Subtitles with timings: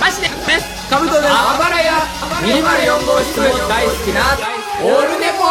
[0.00, 0.34] マジでね
[0.90, 1.92] カブトですあばらや
[2.42, 4.36] 204号室も大好きな
[4.82, 5.44] オールネポ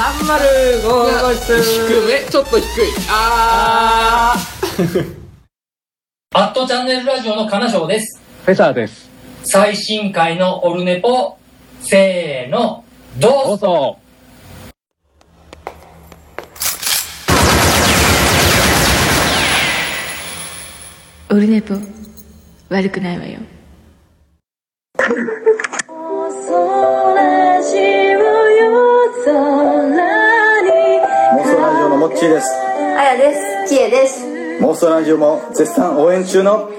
[0.00, 0.82] 305
[1.22, 2.66] 号室低めちょっと低い
[3.08, 4.36] あ
[6.32, 8.20] アットチャンネルラジオの金賞です。
[8.44, 9.10] フェザーです。
[9.42, 11.36] 最新回のオルネポ、
[11.80, 12.84] せーの、
[13.18, 13.98] どうぞ。
[21.30, 21.74] オルネポ
[22.68, 23.40] 悪くないわよ
[25.10, 25.16] ラ
[31.76, 32.46] ジオのモッチーです
[32.96, 33.34] あやで
[33.66, 33.74] す。
[33.74, 34.24] きえです。
[34.60, 36.70] 妄想ラジオも絶賛応援中の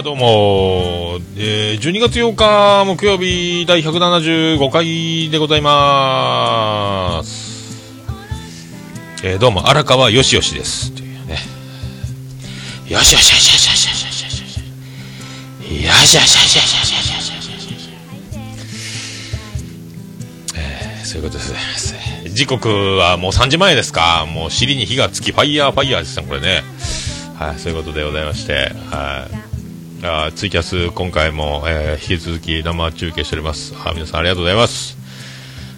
[0.00, 7.92] あどうも、えー、12月8日木曜日第175回でございます。
[9.22, 10.92] えー、どうも荒川よしよしです。
[10.92, 11.36] というね。
[12.88, 14.40] よしよしよしよしよしよしよしよ
[15.90, 17.90] しよしよしよしよしよしよしよし
[20.56, 21.94] えーそういうことです。
[22.32, 24.26] 時刻はもう3時前ですか。
[24.32, 26.64] もう尻に火がつき、ファイヤーファイヤーですね、これね。
[27.38, 29.49] はい、そういうことでございまして、はい。
[30.02, 33.74] あツイキャス今回も、えー引き続き生中継しております。
[33.84, 34.96] あ皆さんありがとうございます。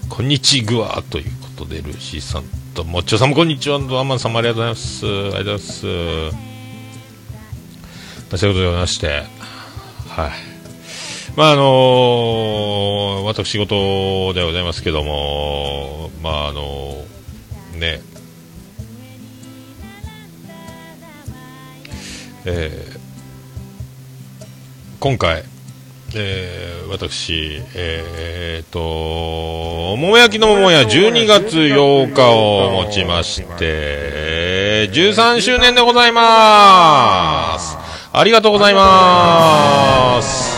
[0.09, 1.03] こんにちは。
[1.11, 3.77] ということでルーシーさんともっちょさんもこんにちは。
[3.77, 5.07] アンマンさんもありがとうございます。
[5.07, 5.87] ありがとうございます。
[5.87, 5.93] ま
[8.35, 10.31] あそういうことでございましてはい。
[11.35, 18.01] まああのー私事でございますけどもまああのーね。
[22.45, 22.92] えー
[25.03, 25.43] 今回、
[26.15, 37.77] えー私、えー、と、桃焼きの桃屋12月8日をもちまして、13周年でございます。
[38.13, 40.57] ありがとうございます。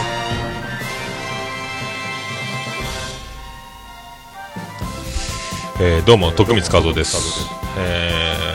[5.81, 7.49] えーどうも徳光和夫です。
[7.79, 8.54] えー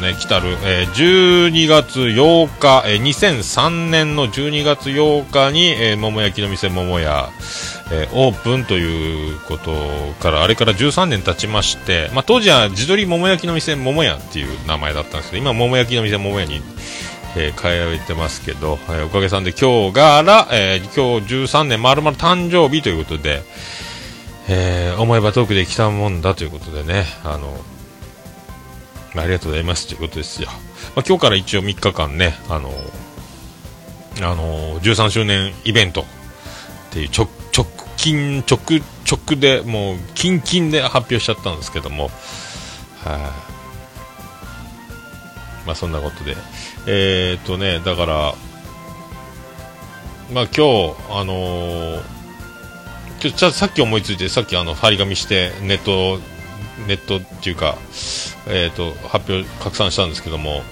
[0.00, 7.28] ね、来たる、えー12月8日、えー2003年の12月8日に、えー桃焼きの店桃屋、
[7.92, 9.72] えーオープンということ
[10.20, 16.60] から、あれから13年経ちまして、まあ、当時は地鶏桃焼きの店桃屋っていう名前だったんですけど、今桃焼きの店桃屋に、
[17.36, 23.42] えー変えられてますけど、えーおかげさんで今日がえー今日13年丸々誕生日ということで、
[24.48, 27.56] えー思えば遠くで来たもんだということでね、あの、
[29.14, 30.48] ありがとうございますということですよ。
[30.94, 32.70] まあ、今日から一応3日間ね、あの、
[34.22, 36.04] あの、13周年イベントっ
[36.90, 37.66] ていう直、直
[37.96, 38.58] 近、直、
[39.04, 42.10] 直で、もう、キンキンで発表しちゃったんですけども、
[43.04, 43.12] はい、
[45.66, 46.36] まあそんなことで。
[46.86, 48.34] えー、っとね、だから、
[50.32, 52.20] まあ今日、あのー
[53.20, 56.18] ちょちょさっき思いついてさっきあの張り紙してネット
[56.86, 57.76] ネットっていうか、
[58.46, 60.62] えー、と発表拡散したんですけども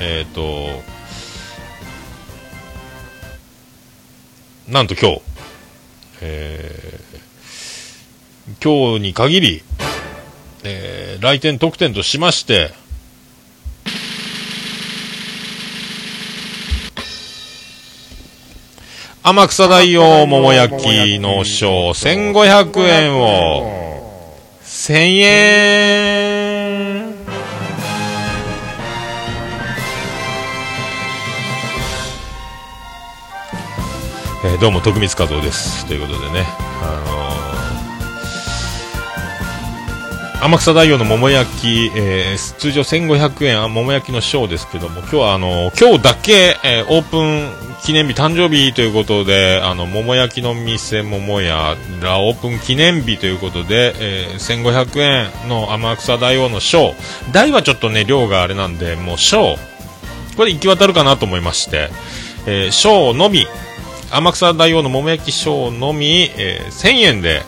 [0.00, 0.82] えっ、と
[4.68, 5.22] なんと今日、
[6.22, 7.04] えー
[8.62, 9.62] 今日に限り、
[10.64, 12.74] えー来店特典としまして
[19.22, 23.83] 天草大王桃焼きの賞1500円を。
[24.86, 25.24] 1000円。
[34.44, 35.86] えーどうも徳光和夫です。
[35.86, 36.44] ということでね
[36.82, 37.53] あのー
[40.44, 47.50] 天草大王の桃焼き、えー通常1500円あ桃焼きのショーですけども今日はあの今日だけ、えーオープン
[47.82, 57.32] 記念日誕生日ということであの桃焼きの店桃屋らオープン記念日ということで、えー1500円の天草大王のショー。
[57.32, 60.36] 大はちょっとね量があれなんでもうショー。
[60.36, 61.88] これ行き渡るかなと思いまして、
[62.46, 63.46] えーショーのみ
[64.12, 67.40] 天草大王の桃焼きショーのみ、えー1000円で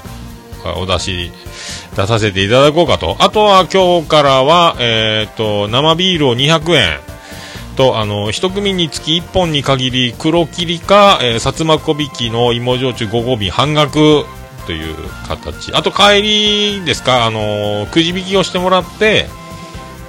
[0.78, 1.30] お出し
[1.94, 3.16] 出させていただこうかと。
[3.20, 6.98] あとは今日からは、えっ、と、生ビールを200円
[7.76, 14.24] と、あの、一組につき1本に限り、黒霧か、えー、薩摩小引きの芋焼酎5合瓶半額
[14.66, 14.94] という
[15.28, 15.72] 形。
[15.74, 19.26] あと帰りですか、あのくじ引きをしてもらって、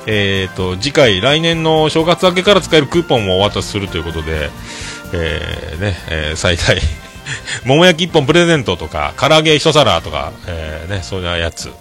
[0.08, 4.50] えっ、と、次回、来年の正月明けから使えるクーポンをお渡しするということで、
[5.14, 6.80] えー、ね、えー最大、
[7.66, 11.72] 桃焼き1本プレゼントとか、唐揚げ1皿とか、えー、ね、そういうやつ。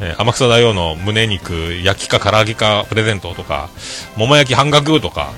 [0.00, 1.52] えー天草大王の胸肉、
[1.82, 3.68] 焼きか唐揚げかプレゼントとか、
[4.16, 5.32] 桃焼き半額とか、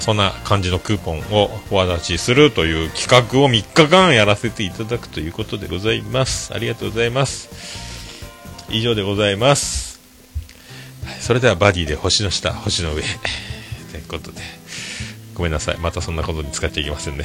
[0.00, 6.52] そんな感じのクーポンをお渡しするという企画を3日間やらせていただくということでございます。
[6.54, 7.48] ありがとうございます。
[8.68, 10.00] 以上でございます。
[11.20, 13.02] それではバディで星の下、星の上。
[13.92, 14.40] ということで、
[15.34, 15.78] ごめんなさい。
[15.78, 17.24] またそんなことに使っちゃいけませんね。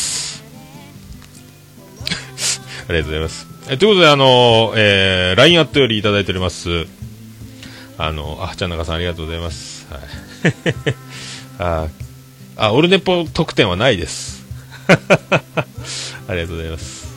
[2.91, 3.47] ありがとうございます。
[3.69, 6.87] えということで、あの、えー、LINE アットよりいただいております。
[7.97, 9.87] あの、あ、ちゃんなかさんありがとうございます。
[9.89, 10.01] はい。
[11.57, 11.87] あ、
[12.57, 14.45] あ、オルネポ特典はないです。
[16.27, 17.11] ありがとうございます。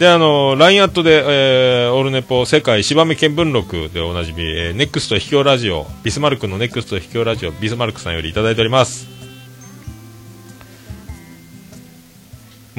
[0.00, 9.19] で、あの、LINE アットで、えー、オルネポ世界芝目見聞録でおなじみ、えー、ネクスト秘境ラジオ、ビスマルクのネクスト秘境ラジオ、ビスマルクさんよりいただいております。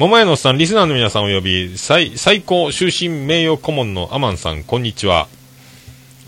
[0.02, 5.28] 桃屋のおっさん、リスナーの皆さんおよび、最、最高終身名誉顧問のアマンさん、こんにちは。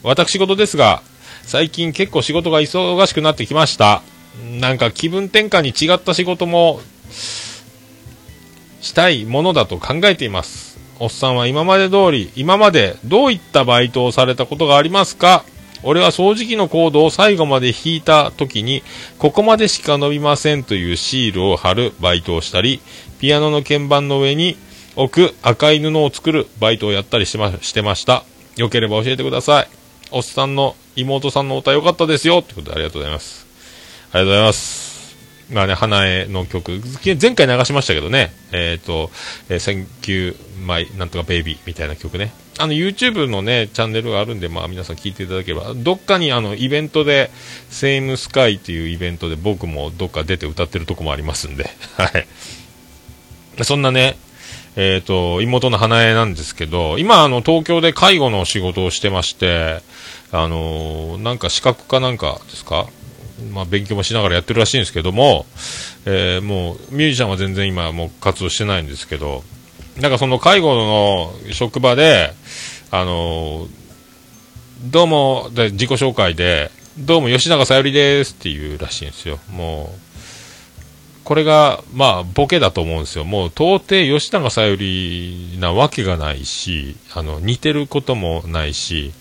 [0.05, 1.03] 私事ですが、
[1.43, 4.03] 最近結構仕事が忙しくなってきました。
[4.61, 6.83] なんか気分転換に違った仕事も、
[8.81, 10.79] したいものだと考えています。
[11.01, 15.45] おっさんは今まで通り、今までどういったバイトをされたことがありますか？
[15.85, 18.83] 俺は掃除機のコードを最後まで引いた時に、
[19.19, 22.81] ここまでしか伸びませんというシールを貼るバイトをしたり、
[23.21, 24.57] ピアノの鍵盤の上に
[24.97, 28.25] 置く赤い布を作るバイトをやったりしてましてました。
[28.57, 29.69] よければ教えてください。
[30.11, 32.43] おっさんの妹さんの歌良かったですよ。
[32.43, 33.47] ということでありがとうございます。
[34.13, 34.95] ありがとうございます。
[35.51, 36.81] まあね、花江の曲、
[37.21, 39.11] 前回流しましたけどね、えっ、と、
[39.51, 42.33] えー、 Thank you my なんとか baby みたいな曲ね。
[42.59, 47.31] あの、YouTube のね、チャンネルがあるんで、まあ皆さん聞いていただければ、どっかにあの、イベントで、
[47.71, 52.27] セイムスカイっていうイベントで僕もどっか出て歌ってるとこもありますんで、 はい。
[53.65, 54.17] そんなね、
[54.77, 59.81] えっ、と、妹の花江なんですけど、今、あの、東京で介護の仕事をしてまして、
[60.33, 62.87] あのーなんか資格かなんかですか？
[63.53, 65.47] まあ、勉強もしながらやってるらしいんですけども、
[66.07, 69.45] えーもう、ミュージシャンは全然今もう活動してないんですけど、
[70.01, 72.33] なんかその介護の職場で、
[72.91, 73.67] あの
[74.91, 79.39] どうも、で自己紹介で、どうも吉永小百合ですっていうらしいんですよ。
[79.51, 79.99] もう、
[81.25, 83.25] これが、まあ、ボケだと思うんですよ。
[83.25, 89.13] もう、到底吉永小百合なわけがないし、あの、似てることもないし、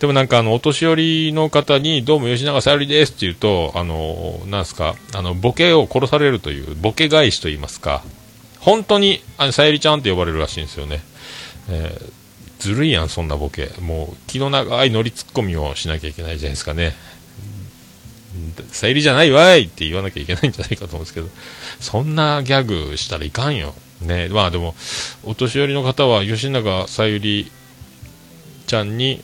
[0.00, 8.02] でもなんかあの、お年寄りの方に、どうも吉永小百合ですって言うと、あの、なんすか、あの、ボケを殺されるという、ボケ返しと言いますか、
[8.60, 11.02] 本当に、あの、さゆりちゃんって呼ばれるらしいんですよね。
[11.70, 12.18] えー
[12.58, 13.70] ずるいやん、そんなボケ。
[13.80, 16.94] もう、気の長い乗りツッコミをしなきゃいけないじゃないですかね。
[18.72, 21.28] さゆりじゃないわいって言わなきゃいけないんじゃないかと思うんですけど、
[21.80, 23.74] そんなギャグしたらいかんよ。
[24.00, 24.74] ね、まあでも、
[25.24, 27.50] お年寄りの方は吉永さゆり
[28.66, 29.22] ちゃんに、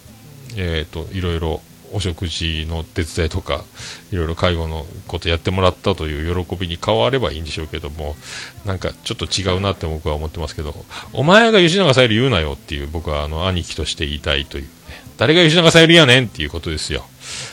[0.56, 1.60] えっ、と、いろいろ
[1.94, 3.64] お食事の手伝いとか、
[4.10, 8.16] いろいろ介護のことやってもらったという喜びに変わればいいんでしょうけども、
[8.64, 10.74] なんかちょっと違うなって僕は思ってますけど、
[11.12, 14.68] お前が吉永さゆり言うなよっていう僕はあの兄貴として言いたいという、
[15.16, 17.06] 誰が吉永さゆりやねんっていうことですよ。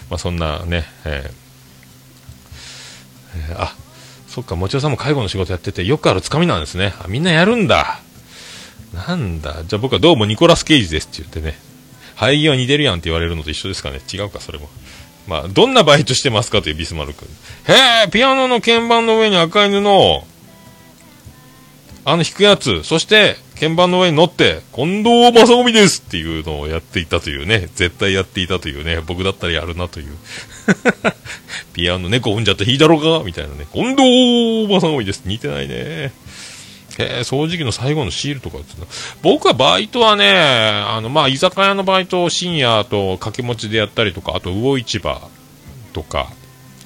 [0.10, 1.42] まあそんなね、えー
[3.50, 3.76] えーあ、
[4.28, 6.94] そっか、もちさんも介護の仕事やってて、よくあるつかみなんですね。
[7.00, 8.00] あ、みんなやるんだ。
[8.94, 9.64] なんだ。
[9.68, 11.71] じゃあ僕はどうもニコラス・ケイジですって言ってね。
[12.22, 14.00] 生え際似てるやんって言われるのと一緒ですかね。
[14.14, 14.70] 違うか、それも。
[15.28, 17.26] まあ、どんなバイトしてますかというビスマルク。
[17.68, 20.24] へえ、ピアノの鍵盤の上に赤い布を、
[22.06, 30.16] あの弾くやつ、そして、鍵盤の上に乗って、近藤正臣ですっていうのをやっていたというね、絶対やっていたというね、僕だったらやるなという。
[31.74, 35.24] ピアノ猫踏んじゃって弾いたろうかみたいなね、近藤正臣です。
[35.26, 36.12] 似てないね。
[37.00, 38.68] へえ、掃除機の最後のシールとかって
[39.22, 45.22] 僕はバイトはね、あの、まあ、居酒屋のバイトを深夜と掛け持ちでやったりとか、あと魚市場
[45.94, 46.32] とか、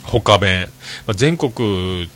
[0.05, 0.67] 他弁、
[1.07, 1.51] まあ、全国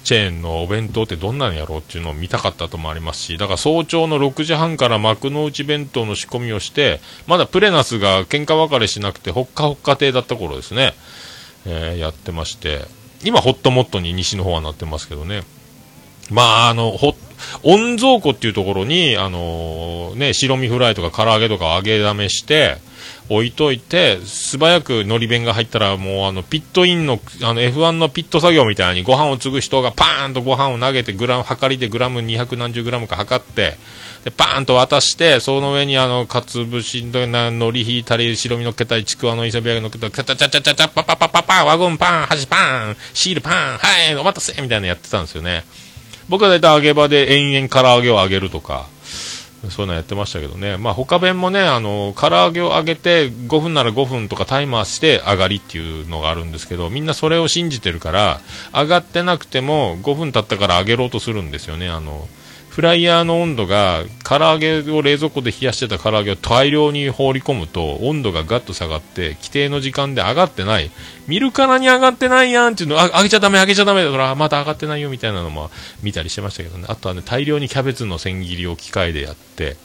[0.04, 10.94] チェーンのお弁当ってどんなんやろうっていうのを見たかったともありますし、だから早朝の6時半から幕の内弁当の仕込みをして、まだプレナスが喧嘩別れしなくて、ほっかほっか亭だった頃ですね、
[11.66, 12.86] えーやってまして、
[13.24, 15.44] 今ホットモットに西の方はなってますけどね。
[16.30, 17.16] まあ、あの、ほ、
[17.64, 22.78] 温蔵庫っていうところに、あのね、白身フライとか唐揚げとか揚げだめして、
[23.30, 33.78] 置いといて、素早く海苔弁が入ったら、もうあの、ピットインの、あの、F1 のピット作業みたいにご飯を継ぐ人がパーンとご飯を投げて、グラム、測りでグラム200何十グラムか測って、
[34.26, 45.64] で、パーンと渡して、その上にあの、かつぶしのな海苔引いたり、白身のっけたり、ちくわの磯辺揚げのっけたり、チャチャチャチャチャチャ、パパパパパン、ワゴンパン、箸パン、シールパン、はい、お待たせみたいなのやってたんですよね。
[46.30, 48.88] 僕は大体揚げ場で延々唐揚げを揚げるとか、
[49.70, 50.78] そういうのやってましたけどね。
[50.78, 58.40] まあ他弁もね、あの、唐揚げを揚げて5分なら5分とかタイマーして上がりっていうのがあるんですけど、みんなそれを信じてるから、
[58.74, 61.90] 上がってなくても5分経ったから揚げろうとするんですよね。
[61.90, 62.30] あの、
[62.80, 70.90] フライヤーの温度が、唐揚げを冷蔵庫で冷やしてた唐揚げを大量に放り込むと、温度がガッと下がって、規定の時間で上がってない。
[71.28, 75.70] 見るからに上がってないやんっていうの、あ、上げちゃダメ、上げちゃダメだから、また上がってないよみたいなのも
[76.04, 76.86] 見たりしてましたけどね。
[76.88, 79.76] あとはね、大量にキャベツの千切りを機械でやって、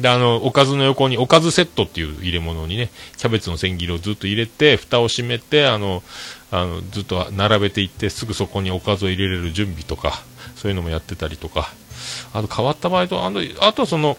[0.00, 2.88] で、あの、おかずの横に、おかずセットっていう入れ物にね、
[3.18, 6.02] キャベツの千切りをずっと入れて、蓋を閉めて、あの、
[6.50, 10.22] あの、ずっと並べていって、すぐそこにおかずを入れれる準備とか、
[10.56, 11.74] そういうのもやってたりとか、
[12.32, 14.16] あと変わったバイト、あの、あとはその、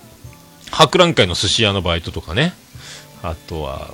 [0.71, 2.53] 博覧会の寿司屋のバイトとかね、
[3.23, 3.93] あとは、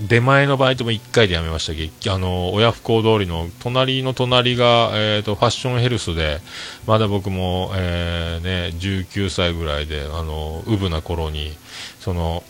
[0.00, 1.74] 出前のバイトも1回で辞めました。
[1.74, 6.40] け、あの、親不孝通りの隣の隣が、えっ、と、ファッションヘルスで、
[6.86, 11.52] まだ僕も、えーね、19歳ぐらいで、あの、うぶな頃に、
[12.00, 12.42] その、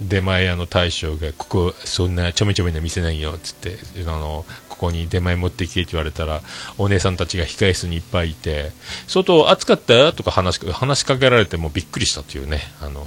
[0.00, 4.46] 出前屋の大将が、ここ、そんなちょめちょめな店ないよ、つって、あの、
[4.80, 6.40] こに出前持ってきてって言われたら、
[6.78, 8.72] お姉さんたちが控え室にいっぱいいて、
[9.06, 10.12] 外暑かった？
[10.12, 13.06] とか話し話しかけられてもびっくりしたというね、あの、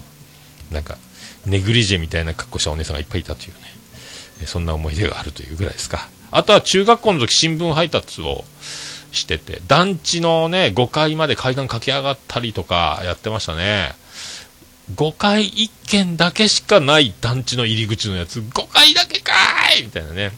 [0.72, 0.98] なんか、
[1.46, 3.54] ネグリジェみたいな格好したお姉さんがいっぱいいたという
[4.42, 6.10] ね、そんな思い出があるというぐらいですか。
[6.32, 8.44] あとは中学校の時新聞配達を
[9.12, 13.94] してて、団地のね、5階まで階段駆け上がったりとかやってましたね。
[14.96, 20.32] 5階1軒だけしかない団地の入り口のやつ、5階だけかーいみたいなね。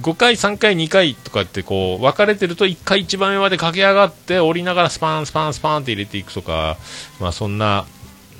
[0.00, 6.76] 5回、3回、2回とかってこう分かれてると1回一番上まで駆け上がって降りながらスパンスパンスパンって入れていくとか、
[7.20, 7.86] まあそんな、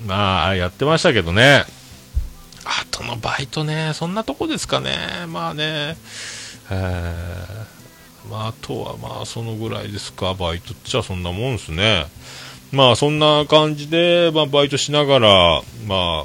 [0.06, 1.64] まあやってましたけどね。
[2.64, 4.96] あとのバイトね、そんなとこですかね。
[5.28, 5.96] まあね、
[6.70, 7.80] えー
[8.28, 12.06] まああとはまあそのぐらいですか、バイトっちゃそんなもんですね。
[12.72, 16.24] まあそんな感じで、まあバイトしながら、ま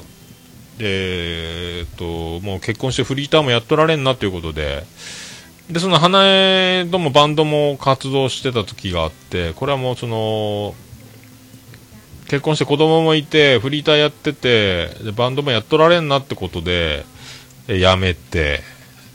[0.78, 4.84] えーっと、もう結婚してフリーターもやっとられんなということで、
[5.70, 10.74] で、その花江ともバンドも活動してた時があって、これはもうその、
[12.28, 17.04] 結婚して子供もいて、フリーターやってて、でバンドもやっとられんなってことで、
[17.66, 18.60] 辞めて、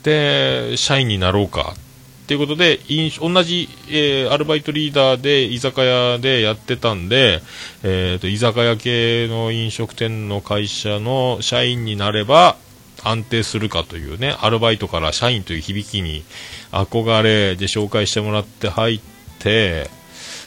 [0.02, 1.74] で、社員になろうか。
[2.22, 2.78] っていうことで、
[3.20, 7.42] 同じ、えーアルバイトリーダーで居酒屋でやってたんで、
[7.82, 12.56] えーと、居酒屋系の飲食店の会社の社員になれば
[13.04, 16.24] 安定するかというね、アルバイトから社員という響きに
[16.70, 19.00] 憧れで紹介してもらって入っ
[19.38, 19.90] て、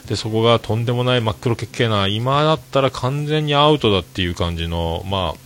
[0.07, 5.44] で、そこがとんでもない真っ黒けっけな、今だったら完全にアウトだっていう感じの、まあ、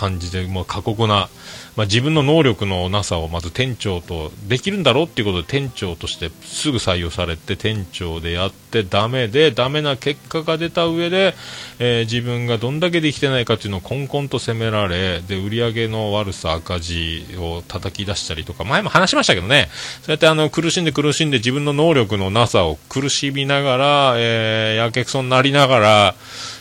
[0.00, 1.28] 感じで、もう過酷な、
[1.76, 11.34] まあ、自分の能力のなさをまず店長とできるんだろうっていうことで店長としてすぐ採用されて店長でやってダメでダメな結果が出た上で、
[11.78, 19.68] えー自分がどんだけできてないかっていうのをコンコンと責められで売り上げの悪さ赤字を叩き出したりとか前も話しましたけどね。
[20.02, 26.14] そうやってあの苦しんで苦しんで自分の能力のなさを苦しみながら、えーやけくそになりながら、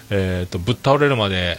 [0.09, 1.57] えーとぶっ倒れるまで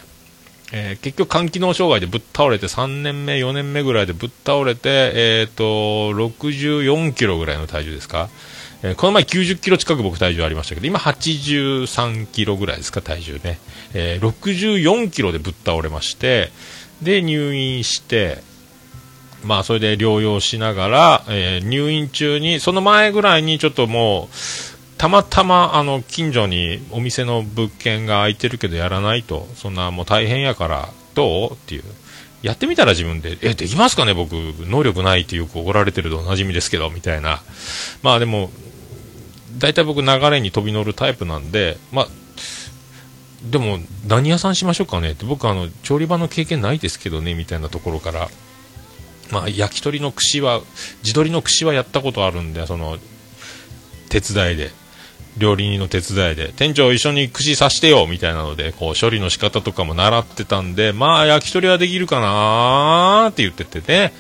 [0.73, 5.65] えー結局肝機能障害でぶっ倒れて3年目、4年目ぐらいでぶっ倒れて、えっ、と、
[6.13, 8.29] 64キロぐらいの体重ですか？
[8.83, 13.59] えーこの前90キロ近く僕体重ありましたけど、今83キロぐらいですか、体重ね。
[13.95, 16.51] えー64キロでぶっ倒れまして、
[17.03, 18.39] で、入院して、
[19.43, 24.37] まあ、それで療養しながら、えー入院中に、その前ぐらいにちょっともう、
[25.01, 31.85] たまたまあの近所にお店の物件が空いてるけどやらないとそんなもう大変やからどうっていう。
[32.43, 34.33] やってみたら自分でえできますかね僕。
[34.35, 37.41] 能力ないってよく怒られてるとおなじみですけどみたいな。
[38.03, 38.51] まあでも
[39.57, 42.09] 大体僕流れに飛び乗るタイプなんでまあ
[43.43, 45.25] でも何屋さんしましょうかねって。
[45.25, 48.29] 僕あの調理場の経験ないですけどねみたいなところから。
[49.31, 50.61] まあ、焼き鳥の串は、
[51.03, 52.99] 地鶏の串はやったことあるんで、その、
[54.09, 54.73] 手伝いで。
[55.39, 64.13] 料理人の手伝いで、店長一緒に串刺してよみたいなので、こう処理の仕方とかも習ってたんで、まあ焼き鳥はできるかなーって言っててね。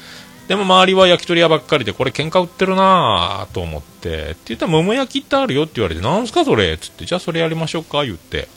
[0.48, 8.48] でも周りは焼き鳥屋ばっかりで、これ喧嘩売ってるなーと思って、って言ったら桃焼きってあるよって言われて、なんすかそれっつって、じゃあそれやりましょうか言って、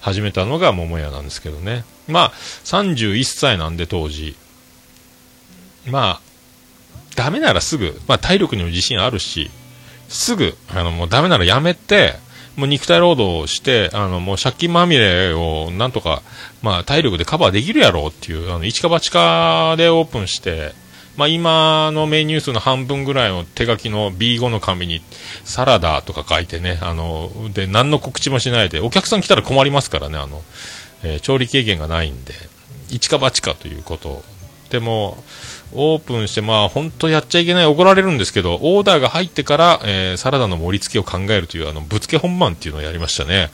[0.00, 1.84] 始めたのが桃屋なんですけどね。
[2.08, 2.32] まあ、
[2.64, 4.36] 31歳なんで当時。
[5.86, 6.20] まあ、
[7.16, 9.50] ダメならすぐ、まあ体力にも自信あるし、
[10.08, 12.14] すぐ、あの、もうダメならやめて、
[12.56, 16.22] もう肉体労働をして、あの、もう借金まみれをなんとか、
[16.62, 20.72] まあ体力でカバーできるやろうっていう、あの、一か八かでオープンして、
[21.16, 25.02] まあ今のメニュー数の半分ぐらいの手書きの B5 の紙に
[25.44, 30.42] サラダとか書いてね、あの、で、何の告知もしないで、お客さん来たら困りますからね、あの、
[31.02, 32.32] えー調理経験がないんで、
[32.88, 34.22] 一か八かということ。
[34.70, 35.22] でも、
[35.72, 43.50] オープンして、まあ、本当やっちゃいけない、怒られるんですけど、オーダーが入ってから、えーサラダの盛り付けを考えるという、あの、ぶつけ本番っていうのをやりましたね。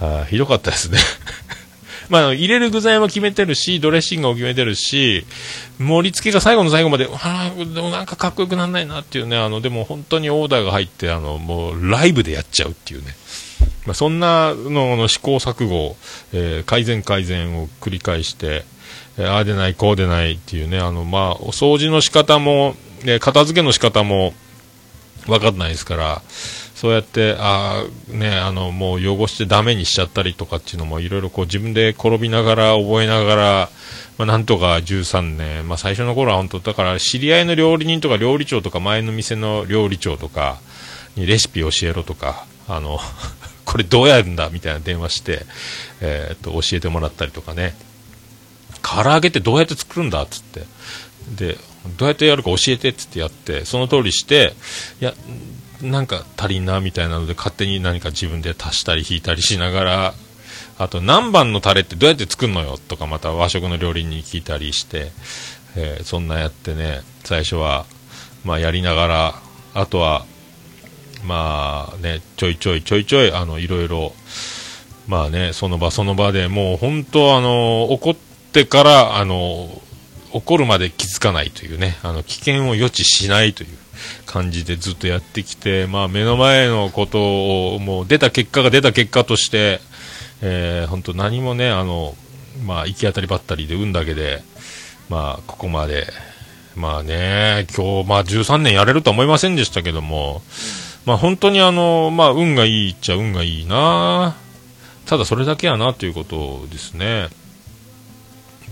[0.00, 0.98] あひどかったですね。
[2.08, 5.26] まあ、入れる具材も決めてるし、ドレッシングも決めてるし、
[5.78, 13.14] 盛り付けが最後の最後まで、ああ、でもなんかかっこよくなんないなっていうね、あの、でも本当にオーダーが入って、あの、もうライブでやっちゃうっていうね。
[13.84, 15.96] まあ、そんなのの試行錯誤、
[16.32, 18.64] えー改善改善を繰り返して、
[19.26, 24.32] ああでない、こうでないっていうね、あの、まあ、お掃除の仕方も、ね、片付けの仕方も
[25.26, 26.22] 分かんないですから、
[26.74, 33.70] そうやって、ああ、ね、あの、もう汚してダメにしちゃったりとかっていうのもいろいろこう自分で転びながら、覚えながら、
[34.16, 40.58] まあ、なんとか13年、まあ、最初の頃は本当、だから知り合いの料理人とか料理長とか前の店の料理長とか
[41.16, 43.00] にレシピ教えろとか、あの、
[43.64, 45.44] これどうやるんだみたいな電話して、
[46.00, 47.74] えーっと、教えてもらったりとかね。
[48.82, 50.64] 唐揚げってどうやって作るんだっつって。
[51.36, 51.58] で、
[51.96, 54.54] どうやってやるか教えてっつってやって、その通りして、
[55.00, 55.14] いや、
[55.82, 60.14] なんか足りんなみたいなので勝手に何か自分で足したり引いたりしながら、
[60.78, 65.12] あと何番のタレってどうやって作るのよとかまた和食の料理に聞いたりして、
[65.76, 67.86] えーそんなやってね、最初は、
[68.44, 69.42] まあやりながら、
[69.74, 70.24] あとは、
[71.24, 74.14] まあね、ちょいちょいちょいちょい、あの、いろいろ、
[75.06, 79.68] まあね、その場その場でもう本当あの、怒ってってから、あの、
[80.32, 83.68] 怒るまで気づかないというね、あの、危険を予知しないという
[84.26, 89.80] 感じでずっとやってきて、まあ目の前のことを、もう出た結果が出た結果として、
[90.40, 92.14] えー、本当何もね、あの、
[92.64, 94.42] まあ行き当たりばったりで運だけで、
[95.08, 96.06] まあここまで、
[96.74, 100.42] まあね、今日、まあ13年やれるとは思いませんでしたけども、
[101.04, 104.36] まあ本当にあの、まあ運がいいっちゃ運がいいな
[105.06, 107.28] ただそれだけやなということですね。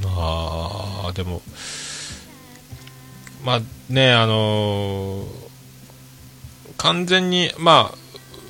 [0.02, 1.42] まあ、でも、
[3.44, 5.24] まあね、あの
[6.78, 7.98] 完全に、まあ、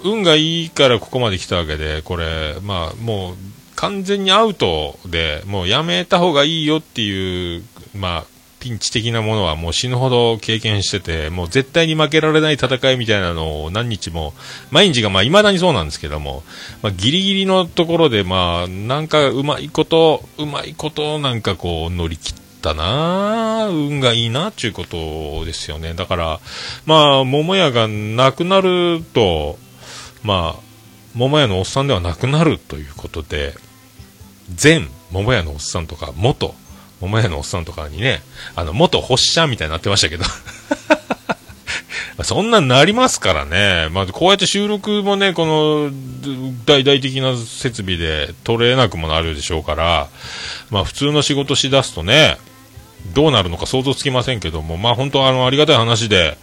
[0.05, 3.37] 運がいいからここまで来たわけで、これ、まあもう
[3.77, 8.36] 完全にアウトで、もうやめた方がいいよっていう、まあ、
[8.67, 14.35] ピンチ的なものはもう死ぬほど経験してて、もう絶対に負けられない戦いみたいなのを何日も、
[14.73, 16.43] 毎日がまあ未だにそうなんですけども、
[16.83, 25.95] まあギリギリのところでまあなんかうまいこと、うまいことなんかこう乗り切ったな運がいいなっていうことですよね。
[25.95, 26.41] だから、
[26.87, 29.61] まあ桃屋がなくなると、
[30.25, 30.61] まあ、
[31.15, 33.55] 桃屋のおっさんではなくなるということで、
[34.53, 36.57] 全桃屋のおっさんとか、元
[37.01, 38.23] 桃屋のおっさんとかにね、
[38.55, 40.25] あの、元星ちゃんみたいになってましたけど。
[42.25, 43.89] そんなんなりますからね。
[43.91, 45.91] まあ、こうやって収録もね、この、
[46.65, 50.09] 大々的な設備で取れなくもなるでしょうから、
[50.71, 52.39] まあ、普通の仕事しだすとね、
[53.15, 56.39] どうなるのか想像つきませんけども、まあ、本当あの、ありがたい話で、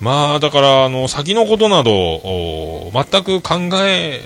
[0.00, 4.20] まあ、だから、あの、先のことなど、全く考え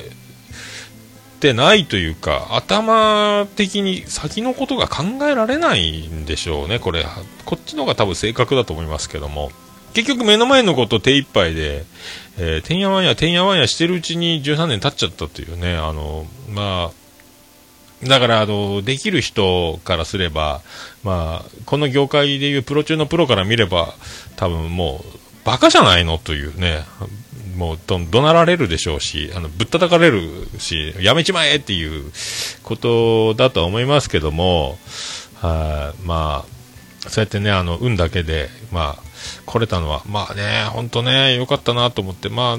[1.39, 7.07] てないというか、頭的に先のことが考えられないんでしょうね、これ。
[7.45, 9.51] こっちの方が多分正確だと思いますけども。
[9.95, 11.85] 結局目の前のこと手一杯で、
[12.39, 20.61] えー、てんやわんや、てんやわんやしてるうちに13年経っちゃったというね、あの、まあ、だから、あの、できる人からすれば、
[21.03, 23.95] まあ、この業界でいうプロ中のプロから見れば、
[24.37, 26.85] 多分もう、バカじゃないのというね、
[27.59, 32.11] もうど、怒鳴られるでしょうし、あの、ぶったたかれるし、やめちまえっていう
[32.63, 34.79] ことだと思いますけども、
[35.35, 36.45] はい、ま
[37.05, 39.03] あ、そうやってね、あの、運だけで、まあ、
[39.45, 42.59] 来れたのは、まあね、本当ね、良かったなと思って、まあ、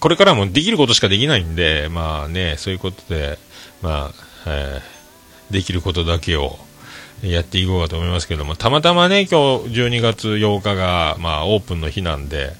[0.00, 3.38] これからもできることしかできないんで、まあね、そういうことで、
[3.82, 4.96] まあ、えー
[5.50, 6.58] できることだけを、
[7.22, 12.52] やっていこうかと思いますけども、たまたまね、今日12月8日が、まあ、オープンの日なんで、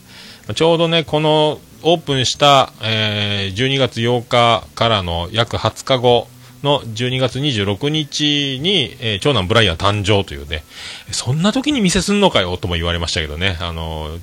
[0.55, 6.29] ちょうどね、このオープンした、えー12月8日からの約20日後
[6.63, 10.63] の12月26日に、えー長男ブライアン誕生というね、
[11.11, 14.19] そんな時に店すんのかよとも言われましたけどね、あの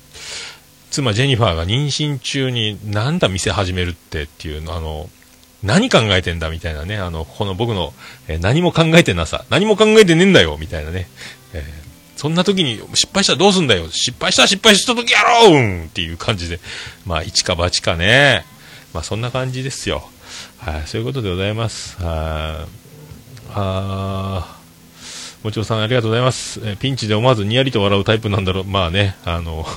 [0.91, 5.09] 妻ジェニファーが妊娠中になんだ店始めるってっていうの、あの、
[5.61, 7.93] 何考えてんだみたいなね、あの、この僕の、
[8.29, 11.07] えー何も考えてなさ、何も考えてねえんだよみたいなね、
[11.53, 11.82] えー
[12.23, 16.61] そんな時に失敗したらどうすんだよ失敗したら失敗した時やろうんっていう感じで、
[17.05, 18.45] まあ、一か八かね、
[18.93, 20.07] まあ、そんな感じですよ。
[20.57, 22.01] はい、そういうことでございます。
[22.01, 22.67] はい。
[23.55, 26.61] あーもちろさんありがとうございます。
[26.63, 28.63] えピンチで思わずにやりと笑うタイプなんだろう。
[28.63, 29.67] まあね、あの、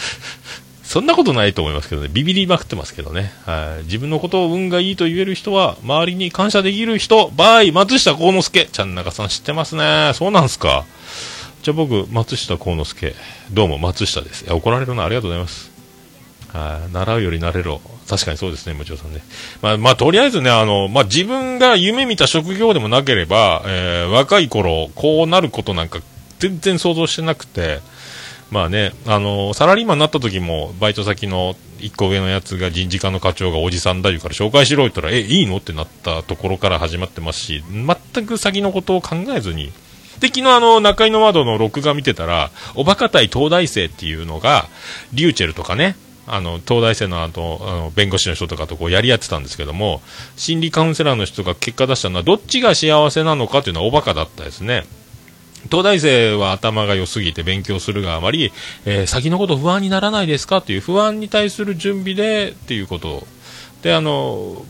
[0.82, 3.34] そんなことないと思いますけどね、ビビりまくってますけどね。
[3.44, 3.84] はい。
[3.84, 8.64] 自分のことを運がいいと言える人は、周りに感謝できる人、バイ、松下幸之助。
[8.64, 10.12] ちゃん中さん知ってますね。
[10.14, 10.86] そうなんすか。
[11.66, 13.12] じゃあ僕、松下幸之助。
[13.50, 14.44] どうも、松下です。
[14.44, 15.04] いや、怒られるな。
[15.04, 15.72] ありがとうございます。
[16.52, 16.92] はい。
[16.92, 17.80] 習うより慣れろ。
[18.08, 19.20] 確かにそうですね、もちろんさんね。
[19.62, 25.98] まあ、まあ、とりあえずね、あの、まあ、自分が夢見た職業でもなければ、えー若い頃、こうなることなんか
[26.38, 27.80] 全然想像してなくて、
[28.52, 35.56] まあね、あのサラリーマンになった時も、バイト先の一個上のやつが人事課の課長がおじさんだいうから紹介しろ言ったら、え、いいの？
[35.56, 37.64] ってなったところから始まってますし、
[38.14, 39.72] 全く先のことを考えずに、
[40.20, 44.68] で、昨日あの、中井の窓の録画見てたら、おバカ対東大生っていうのが、
[45.12, 50.02] リューチェルとかね、あの、東大生の後、あの、弁護士の人とかとこうやり合ってたんですけども、
[50.36, 54.84] 心理カウンセラーの人が結果出したのは、どっちが幸せなのかというのはおバカだったですね。
[55.70, 58.52] 東大生は頭が良すぎて勉強するがあまり、
[58.84, 63.26] えー先のこと不安にならないですかという不安に対する準備でっていうこと
[63.82, 64.64] であの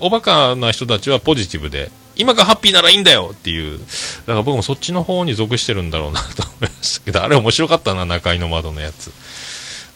[0.00, 3.78] おバカな人たちはポジティブで今がハッピーならいいんだよっていう。
[3.78, 3.84] だ
[4.26, 9.10] から僕もそっちの方に属してるんだろうなと思いましたけどあれ面白かったな中井の窓のやつ。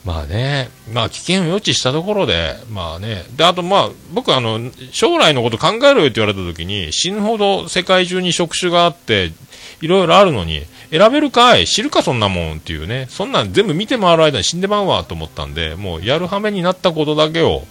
[0.05, 4.61] まあね、まあ危険を予知したところで、まあね、で、あとまあ、僕あの、
[4.93, 9.33] 将来のこと考えろよって言われた時に、死ぬほど世界中に職種があって、
[9.81, 11.67] いろいろあるのに、選べるかい?
[11.67, 17.65] 知るかそんなもんっていうね、そんなん全部見て回る間に死んでまうわと思ったんで、もうやるはめになったことだけを、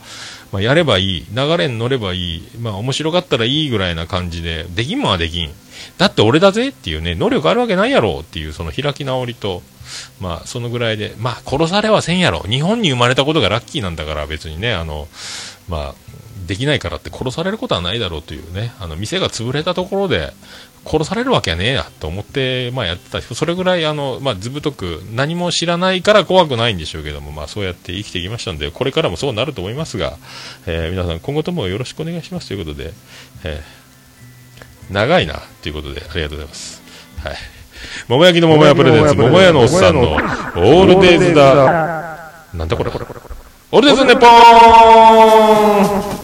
[0.54, 5.52] まあ、やればいい、流れに乗ればいい、まあ面白かったらいいぐらいな感じで、できんもんはできん。
[5.98, 9.63] だって俺だぜっていうね、能力あるわけないやろっていうその開き直りと、
[10.22, 12.42] まあそのぐらいで、まあ殺されはせんやろ。
[12.42, 15.08] 日本に生まれたことがラッキーなんだから別にね、あの、
[15.68, 15.96] まあ、
[16.46, 20.34] できないからって殺されることはないだろうというね、あの店が潰れたところで、
[20.86, 23.22] 殺されるわけはねえやと思って、まあ、やってた。
[23.22, 30.17] それぐらいあの、まあ、ずぶとく何も知らないから怖くないんでしょうけども、まあ、そうやって生きてきましたのでこれからもそうなると思いますが、
[30.65, 32.50] えー皆さん今後ともよろしくお願いします。
[32.50, 32.93] ということで、
[33.43, 33.84] えー
[34.91, 36.82] 長いなということでありがとうございます。
[37.24, 37.36] はい。
[38.08, 46.22] 桃焼きの桃屋プレゼンツ、桃屋のおっさんの、オールデイズだ、なんだこれ、オールデイズネポーン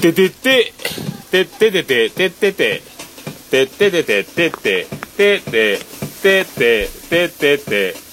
[0.00, 0.72] ててて、
[1.30, 2.82] てててて、ててて、
[3.50, 4.84] てててて、てて、
[5.16, 5.78] てて、
[6.22, 8.08] てて、ててて、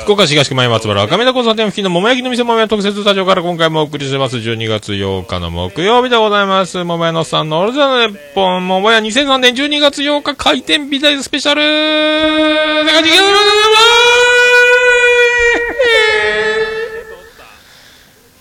[0.00, 6.82] 福岡市東区前松原赤目田交差点付近の桃焼きの店桃屋特設スタジオから今回もお送りしてます12月8日の木曜日でございます。
[6.82, 13.20] 桃屋のさんのオルザネッポン桃屋2003年12月8日開店美大スペシャル世界的な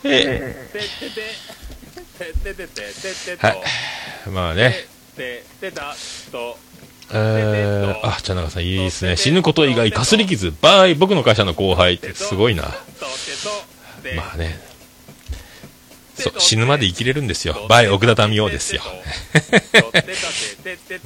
[0.06, 0.56] え
[3.40, 4.30] はい。
[4.30, 4.76] まあね。
[7.12, 9.16] えー、あ、じゃあなんかさんいいですね。
[9.16, 10.54] 死ぬこと以外かすり傷。
[10.62, 12.64] by、僕の会社の後輩ってすごいな。
[14.16, 14.60] まあね。
[16.16, 17.68] そう、死ぬまで生きれるんですよ。
[17.70, 18.82] by、奥田民生ですよ。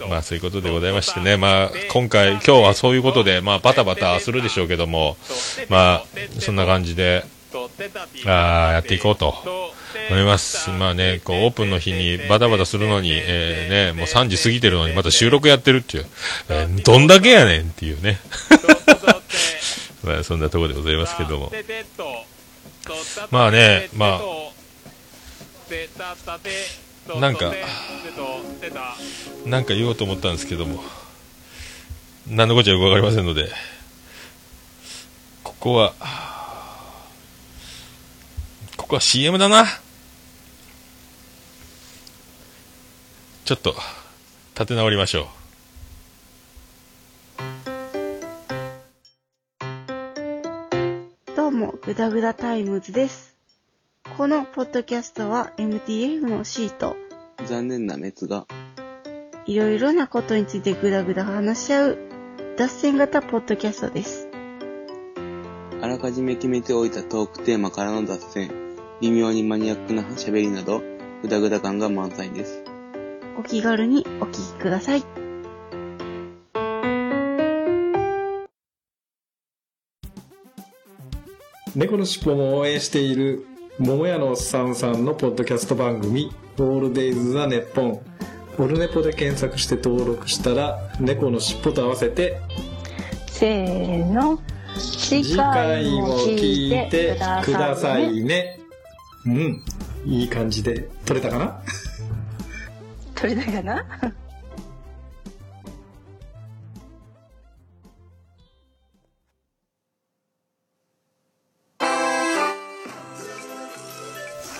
[0.08, 1.36] まあそういうことでございましてね。
[1.36, 5.18] まあ今回、今日はそういうことで、まあバタバタするでしょうけども、
[5.68, 6.06] まあ
[6.40, 7.26] そんな感じで、
[8.26, 9.34] あーやっていこうと
[10.10, 10.70] 思います。
[10.72, 16.06] まあね、こうオープンの日にバタバタするのに、えーね、もう3時過ぎてるのにまた収録やってるっていう、
[16.50, 18.20] えーどんだけやねんっていうね。
[20.04, 21.52] まあそんなところでございますけども。
[23.32, 24.20] まあね、まあ、
[27.20, 27.54] なんか、
[29.46, 30.84] なんか言おうと思ったんですけども、
[32.28, 33.52] 何のこっちゃよくわかりませんので、
[35.44, 35.94] ここは、
[38.90, 39.66] ここは CM だな。
[43.46, 43.76] ちょっと、
[44.56, 45.28] 立て直りましょ
[51.36, 51.36] う。
[51.36, 53.36] どうも、グダグダタイムズです。
[54.18, 56.96] このポッドキャストは MTF のシート、
[57.46, 58.48] 残念な滅が。
[59.46, 61.98] いろいろなことについてぐだぐだ話し合う
[62.58, 64.28] 脱線型ポッドキャストです。
[65.80, 68.69] あらかじめ決めておいたトークテーマからの脱線、
[69.02, 70.82] 微妙にマニアックな喋りなど、
[71.22, 72.64] ぐだぐだ感が満載です。
[73.38, 75.04] お気軽にお聞きください。
[81.76, 83.46] 猫のしっぽも応援している
[83.78, 88.02] 桃屋のおっさんさんのポッドキャスト番組「オールデイズ・ザ・ネッポン」
[88.60, 92.38] オルネポで検索して登録したら猫のしっぽと合わせて
[93.28, 94.40] せーの
[94.78, 98.59] 次次回も聞いてくださいね
[99.36, 99.64] うん
[100.06, 101.62] いい感じで撮れたかな？
[103.16, 103.86] 取れたかな？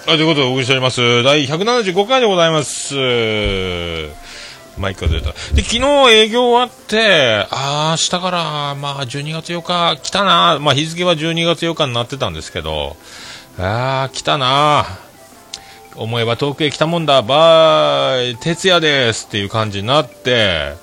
[0.06, 1.22] はい、ということでお送りしております。
[1.24, 2.96] 第175回でございます。
[4.80, 5.34] マイクが出た。
[5.54, 5.82] で、昨日
[6.14, 10.58] 営業終わって、あー、明日から、まあ、12月8日来たな。
[10.60, 12.98] まあ、日付は12月8日になってたんですけど、
[13.60, 14.86] ああ、来たな。
[15.96, 20.76] 思えば遠くへ来たもんだ、バーい、徹夜ですっていう感じになって、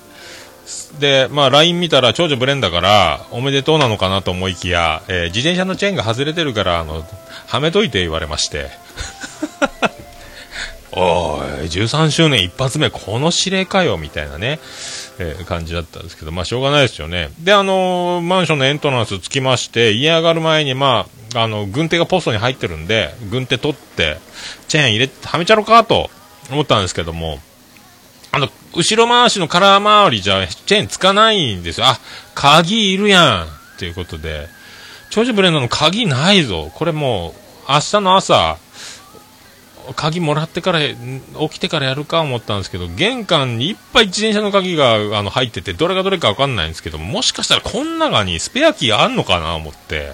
[0.99, 7.03] で、まあ、LINE 見たら長女ブレンだから、おめでとうなのかなと思いきや、えー自転車のチェーンが外れてるから、あの、
[7.47, 8.69] はめといて言われまして。
[10.99, 14.59] おい、13周年一発目、この指令かよ、みたいなね、
[15.19, 17.29] えー感じだったんですけど、まあ、しょうがないですよね。
[17.39, 21.05] で、あのーマンションのエントランスつきまして、家上がる前に、ま
[21.35, 24.17] あ、あの、軍手がポストに入ってるんで、軍手取って、
[24.67, 26.09] チェーン入れて、はめちゃろかと
[26.51, 27.39] 思ったんですけども、
[28.31, 31.87] あの、後ろ回しのカラー回りじゃ、チェーンつかないんですよ。
[31.87, 31.99] あ、
[32.33, 33.47] 鍵いるやんっ
[33.79, 34.47] ていうことで、
[35.09, 36.71] 長女ブレンドの鍵ないぞ。
[36.73, 37.33] これも
[37.67, 38.57] う、明日の朝、
[39.95, 40.95] 鍵もらってから、起
[41.51, 50.13] きてからやるか思ったんですけど、玄関にいっぱい自転車の鍵があの入ってて、どれがどれかわかんないんですけども、しかしたらこの中にスペアキーあんのかな思って、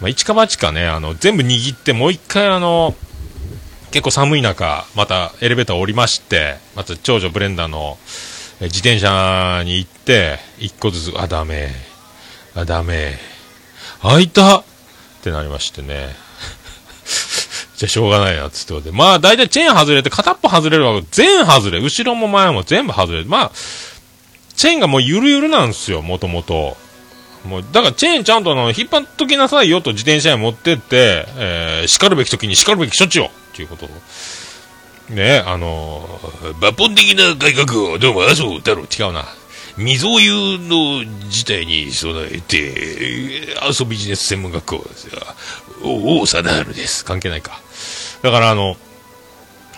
[0.00, 2.94] まあ、一か八かね、あの、全部握って、もう一回あの、
[3.90, 7.96] 結構寒い中、またエレベーター降りまして、また長女ブレンダーの
[8.60, 11.70] 自転車に行って、一個ずつ、あ、ダメ、
[12.54, 13.18] あ、ダメ、
[14.02, 14.64] 開いたっ
[15.22, 16.16] てなりましてね。
[17.76, 18.92] じゃあしょうがないな、つってことで。
[18.92, 21.80] まあ、大体チェーン外れて、片っぽ外れるわ、全外れ。
[21.80, 23.26] 後ろも前も全部外れる。
[23.26, 23.52] まあ、
[24.54, 26.76] チェーンがもうゆるゆるなんですよ、もともと。
[27.44, 33.88] もう、だからチェーンちゃんとあの、引っ張っときなさいよと自転車に持ってって、えー、叱るべき時に叱るべき処置をっていうこと。
[35.10, 39.26] ねあのー、抜本的な改革を、どうも、あ、そうだろう、違うな。
[39.76, 45.20] 未曾有の事態に備えて、えー遊びビジネス専門学校ですよ。
[45.82, 47.04] お、お、貞治です。
[47.04, 47.60] 関係ないか。
[48.22, 48.76] だからあの、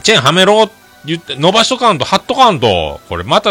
[0.02, 3.50] チェーンはめろって言って、伸ばしとかんと、貼っとかんと、これまた、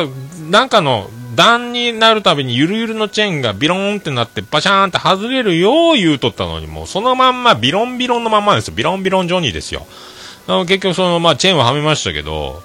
[0.49, 8.73] なんかの段になるたびにゆるゆるのチェーンがビローンってなって、バシャーンって外れるよう言うとったのに、もうそのまんまビロンビロンのまんまですよ。
[8.75, 9.85] ビロンビロンジョニーですよ。
[10.47, 12.61] 結局その、まあチェーンははめましたけど、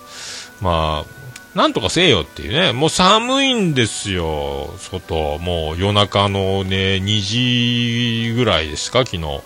[0.60, 1.19] まあ、
[1.54, 2.72] なんとかせえよっていうね。
[2.72, 5.38] もう寒いんですよ、外。
[5.38, 9.40] もう夜中のね、2時ぐらいですか、昨日。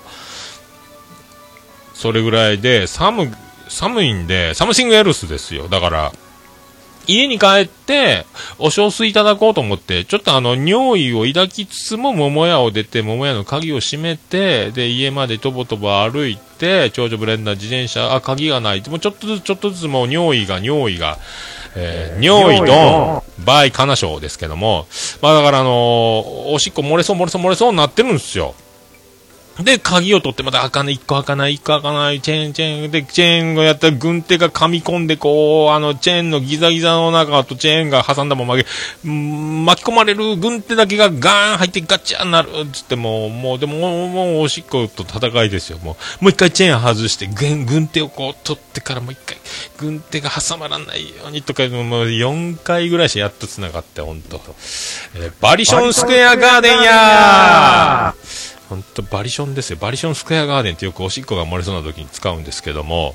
[1.94, 3.34] それぐらいで、寒、
[3.68, 5.68] 寒いんで、 Something Else ですよ。
[5.68, 6.12] だから、
[7.06, 8.24] 家に帰って、
[8.58, 18.82] お小水いただこうと思って、ちょっとあの、尿意を抱きつつも、桃屋を出て、桃屋の鍵を閉めて、で、家までとぼとぼ歩いて、長女ブレンダー自転車、あ、鍵がない。
[18.88, 21.18] もうちょっとずつ、ちょっとずつもう尿意が、尿意が、
[21.76, 24.86] えー、尿意ドン、バイカナショーですけども、
[25.20, 25.72] まあだからあのー
[26.52, 28.54] おしっこ漏れそう漏れそう漏れそうになってるんですよ。
[29.60, 46.24] で、鍵を取って、また開かない、一個開かない、一個開かない、チェーン、チェーン、で、チェーンをやったら軍手が噛み込んで、こう、あの、チェーンのギザギザの中とチェーンが挟んだまま、うん巻き込まれる軍手だけがガーン入ってガチャになる、つってもう、もう、でも、もう、もうおしっこと戦いですよ、もう。
[46.24, 49.36] もう一回チェーン外して、軍、軍手をこう取ってからもう一回、
[49.78, 54.40] 軍手が挟まらないようにとか、もう4回ぐらいしてやっと繋がって、ほんと。
[55.14, 59.79] えーバリションスクエアガーデンやー本当バリションですよ。
[59.81, 63.14] バリションスクエアガーデンってよくおしっこが漏れそうな時に使うんですけども、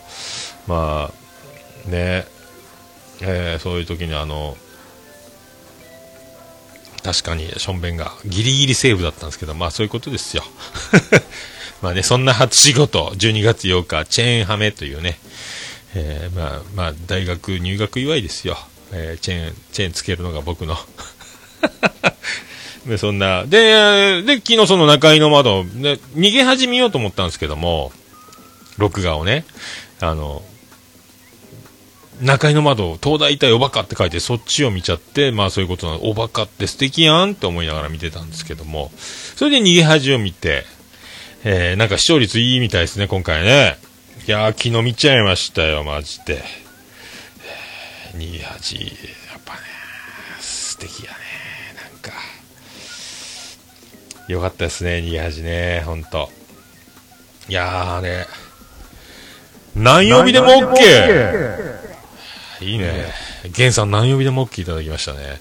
[0.68, 2.26] まあ、ね、
[3.22, 4.56] えーそういう時にあの、
[7.04, 10.44] 確かに、ションベンがギリギリセーフだったんですけど、まあそういうことですよ。
[11.82, 15.18] まあね、そんな初仕事、12月8日、チェーンハメというね、
[15.96, 18.58] えーまあ、まあ、大学入学祝いですよ。
[18.92, 20.78] えーチェーン、チェーンつけるのが僕の。
[22.90, 27.92] で、そんな、で、で、昨日その中井の窓、で逃げ恥見ようと思ったんですけども、
[28.78, 29.46] 録画をね、
[30.02, 30.42] あの、
[32.22, 38.92] 中井の窓、東大体おバカって書いて、そっちを見ちゃって、まあそういうことなの、おバカって素敵やんって思いながら見てたんですけども、
[39.36, 40.66] それで逃げ恥を見て、
[41.46, 43.78] えー、なんか視聴率いいみたいですね、今回ね。
[44.28, 46.36] いやー、昨日見ちゃいましたよ、マジで。
[46.36, 46.70] えー
[48.20, 48.82] 逃げ恥、や
[49.38, 49.60] っぱね、
[50.40, 51.18] 素敵やね、
[51.76, 52.12] なんか。
[54.30, 56.30] よかったですね、逃げ恥ね、ほんと。
[57.48, 58.28] いやーね、
[59.76, 61.58] 何曜日でも OK!
[62.62, 63.08] いいね。
[63.56, 65.40] ゲンさん何曜日でも OK いただきましたね。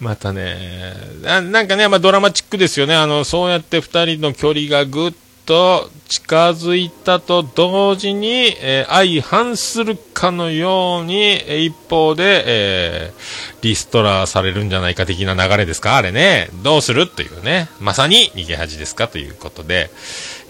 [0.00, 2.94] またね、ななんかね、まあ、ドラマチックですよね。
[2.94, 5.12] あの、そうやって二人の距離がぐっ
[5.46, 15.96] と近づいたと同時に、えー相反するかのように、え一方で、えーリストラされるんじゃないか的な流れですか？
[15.96, 16.50] あれね。
[16.62, 17.02] どうする？
[17.02, 17.68] っていうね。
[17.80, 19.08] まさに逃げ恥ですか？
[19.08, 19.90] ということで。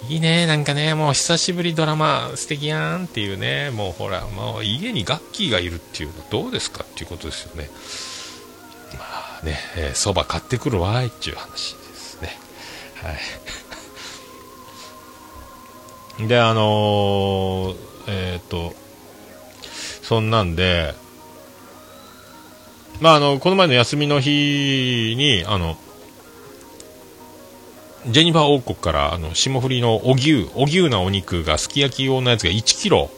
[0.09, 0.47] いいね。
[0.47, 3.71] なんかね、もう久しぶりドラマ素敵やんっていうね。
[3.71, 6.85] もうほら、もう家にガッキーがいるっていうのどうですか？
[6.85, 7.71] っていうことですよね。
[8.99, 9.01] ま
[9.43, 12.37] あね、えー蕎麦買ってくるわいっていう話ですね。
[12.97, 13.17] はい。
[16.20, 18.74] で、あのーえっ、と、
[20.03, 20.94] そんなんで、
[23.00, 25.77] まあ、あの、この前の休みの日に、あの、
[28.07, 33.11] ジェニファー王国から、あの、霜降りのお牛、お牛なお肉が、すき焼き用のやつが1キロ、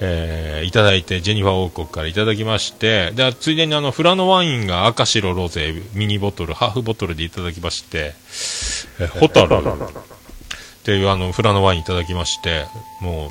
[0.00, 8.14] えーいただいて、ジェニファー王国からいただきまして、で、ついでにあの、フラノワインが赤白ロゼ、ミニボトル、ハーフボトルでいただきまして、
[9.00, 9.56] えホタル。
[10.84, 12.66] っていうあの、フラノワインいただきまして、
[13.00, 13.30] もう、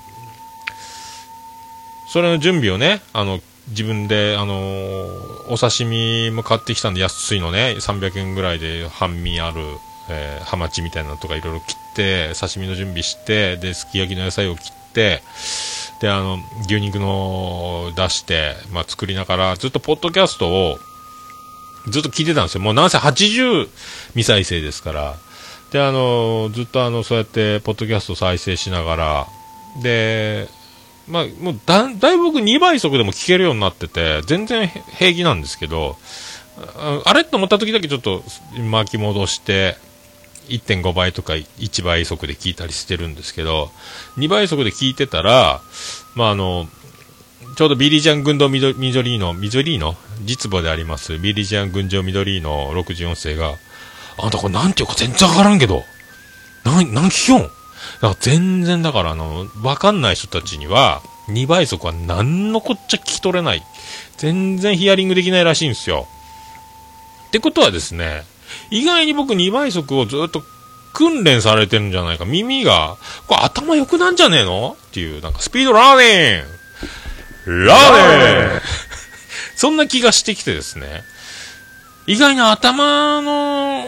[2.12, 3.39] それの準備をね、あの、
[3.70, 9.62] 自分で、あのーお刺身も買ってきたんで安いのね、300円ぐらいで半身ある、
[10.10, 15.22] えーハマチみたいなのとかいろいろ切って、刺身の準備して、で、すき焼きの野菜を切って、
[16.02, 20.80] で、あの、牛肉の出して、まあ、作りながら、ずっとポッドキャストを、
[21.89, 22.62] ずっと聞いてたんですよ。
[22.62, 23.70] もうなんせ80
[24.08, 25.16] 未再生ですから。
[25.73, 29.27] で、あの、ずっとあの、そうやって、ポッドキャスト再生しながら、
[29.81, 30.47] で、
[31.07, 35.97] まあ、もうだ、だいぶ僕2倍速でも聞けるようになってて、全然平気なんですけど、
[37.05, 38.23] あれと思った時だけちょっと
[38.69, 39.75] 巻き戻して、
[40.49, 43.71] 1.5倍とか1倍速で聞いたりしてるんですけど、
[44.17, 45.62] 2倍速で聞いてたら、
[46.13, 46.67] まあ、あの、
[47.55, 53.55] ちょうどビリジャン軍道ミドリーノ、ミドリーノ実母であります、ビリジャン軍場ミドリーノ64世が、
[54.17, 55.84] あんたこれなんていうか全然わからんけど、
[56.63, 57.41] なん、なん聞きよん？
[57.43, 57.54] だか
[58.02, 63.63] ら全然だからあの、わかんない人たちには、2倍速は何のこっちゃ聞き取れない。
[64.17, 66.08] 全然ヒアリングできないらしいんですよ。
[67.28, 68.23] ってことはですね、
[68.69, 70.43] 意外に僕2倍速をずっと
[70.93, 72.26] 訓練されてるんじゃないか。
[72.26, 72.97] 耳が、
[73.28, 74.78] これ頭良くなんじゃねえの？
[74.89, 76.43] っていう、なんかスピードラーニン
[77.45, 78.62] グラーニング
[79.56, 81.04] そんな気がしてきてですね。
[82.06, 83.86] 意外に頭の、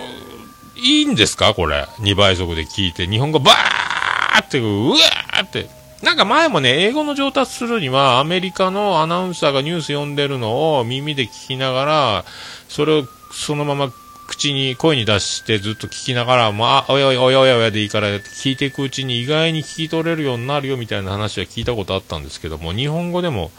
[0.78, 1.54] いいんですか？
[1.54, 1.88] これ。
[2.00, 5.70] 2倍速で聞いて、日本語バーって、うわーって。
[6.04, 12.26] なんか前もね、英語の上達するには、アメリカのアナウンサーがニュース読んでるのを耳で聞きながら、
[12.70, 13.92] それをそのまま
[14.28, 23.52] 口に、声に出してずっと聞きながら、まあ、おやおやおやおやおやでいいから聞いていくうちに意外に聞き取れるようになるよみたいな話は聞いたことあったんですけども、日本語でも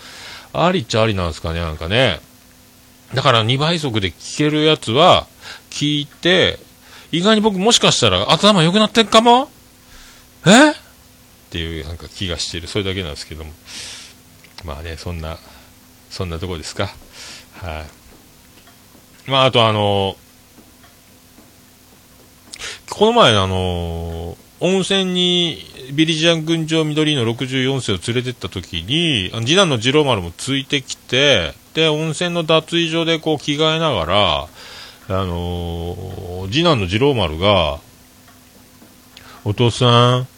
[0.52, 2.20] ありっちゃありなんですかね、なんかね。
[3.14, 5.26] だから2倍速で聞けるやつは
[5.70, 6.58] 聞いて、
[7.12, 9.48] 意外に僕もしかしたら頭良くなってんかも？
[10.46, 10.70] え？
[10.70, 10.74] っ
[11.50, 12.66] ていうなんか気がしてる。
[12.66, 13.52] それだけなんですけども。
[14.64, 15.38] まあね、そんな、
[16.10, 16.90] そんなとこですか。
[17.62, 17.86] は
[19.26, 19.30] い。
[19.30, 20.16] まああとあの、
[22.90, 34.48] この前あの、温泉にビリジャン群青緑の64世を連れてった時に、次男の次郎丸もついてきて、で、温泉の脱衣所でこう着替えながら、
[35.08, 37.80] あのー次男の次郎丸が、
[39.44, 40.28] お父さん、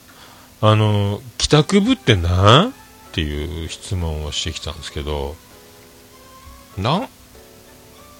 [0.60, 2.72] あのー帰宅部って何っ
[3.12, 5.36] ていう質問をしてきたんですけど、
[6.76, 7.08] なん？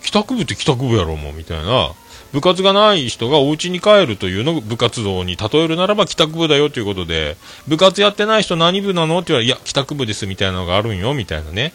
[0.05, 1.91] 帰宅部って帰宅部やろもうみたいな、
[2.33, 7.37] 部活がない人がお家に帰るというのを部活動に例えるならば帰宅部だよということで、
[7.67, 11.73] 部活やってない人何部なのって言われいや、帰宅部ですみたいなのがあるんよみたいなね、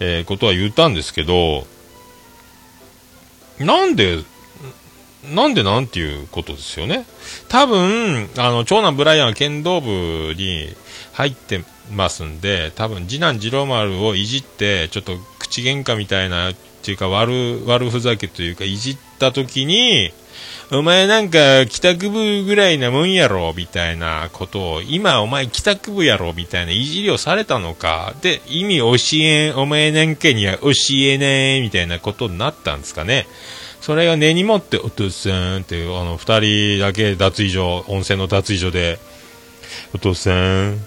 [0.00, 1.66] えーことは言ったんですけど、
[3.58, 4.18] なんで、
[5.24, 7.06] なんでなんていうことですよね。
[7.48, 10.74] 多分、あの、長男ブライアンは剣道部に
[11.12, 16.54] 入ってますんで、多分次男次郎丸をいじって、ちょっと口喧嘩みたいな、っ
[16.84, 18.96] ていうか悪、悪ふざけというか、いじっ
[19.28, 20.12] った時に、
[20.72, 33.28] お前なんか帰宅部ぐらいなもんやろ、みたいなことを、今お前帰宅部やろ、みたいないじりをされたのか、で、意味教えん、お前なんかには教えねえ、みたいなことになったんですかね。
[33.80, 38.98] それが根に持って、お父さんっていう、あの、二人だけ脱衣所、温泉の脱衣所で、
[39.94, 40.80] お父さん、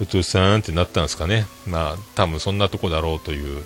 [0.00, 1.46] お父さんってなったんですかね。
[1.66, 3.64] まあ、多分そんなとこだろうという、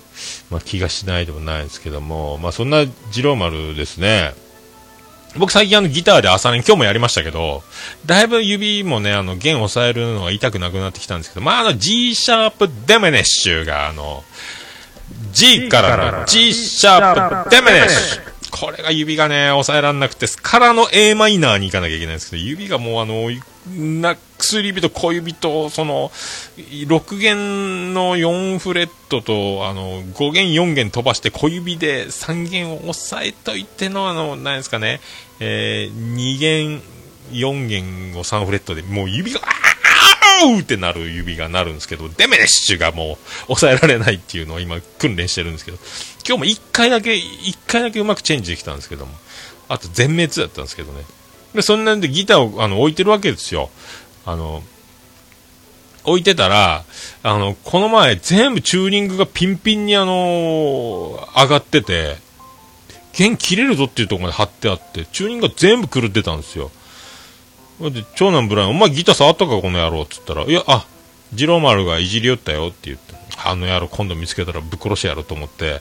[0.50, 4.34] まあ、気がしないでもないですけども、まあ、そんな次郎丸ですね。
[5.36, 7.62] 僕最近あのギターで朝練今日もやりましたけど、
[8.06, 14.24] だいぶ指もね、あの弦を押さえるのが痛くなくなってきたんですけど、まああの G シャープデメネッシュがあの、
[15.32, 23.28] G からの G シャープデメネッシュこれが指がね、押さえらんなくて、からの A マイナーに行かなきゃいけないんですけど、指がもうあの、
[24.00, 26.10] な薬指と小指と、その、
[26.56, 35.00] 6弦の4フレットと、あの、5弦4弦飛ばして小指で3弦を押さえといての、あの、何ですかね、
[35.40, 36.82] えー、2弦、
[37.32, 39.77] 4弦を3フレットで、もう指が、あー
[40.60, 43.16] ってなる指がなるんですけど、デメネッシュがもう
[43.46, 45.78] 抑えられないっていうのを今訓練してるんですけど、
[46.26, 49.12] 今日も1回だけ、1回だけうまくチェンジできたんですけども、
[49.68, 51.02] あと全滅だったんですけどね。
[51.54, 53.70] で、そんなんでギターをあの置いてるわけですよ。
[54.26, 54.62] あの、
[56.04, 56.84] 置いてたら、
[57.22, 62.16] あの、この前全部チューニングがピンピンにあの上がってて、
[63.12, 66.70] 弦切れるぞっていうところまで貼ってあって、チューニングが全部狂ってたんですよ。
[67.80, 70.86] で、長男ブライン、お前ギター触ったかこの野郎っつったら、いや、あ、
[71.30, 73.14] 次郎丸がいじりよったよって言って、
[73.44, 75.80] あの野郎今度見つけたらぶっ殺してやろうと思って、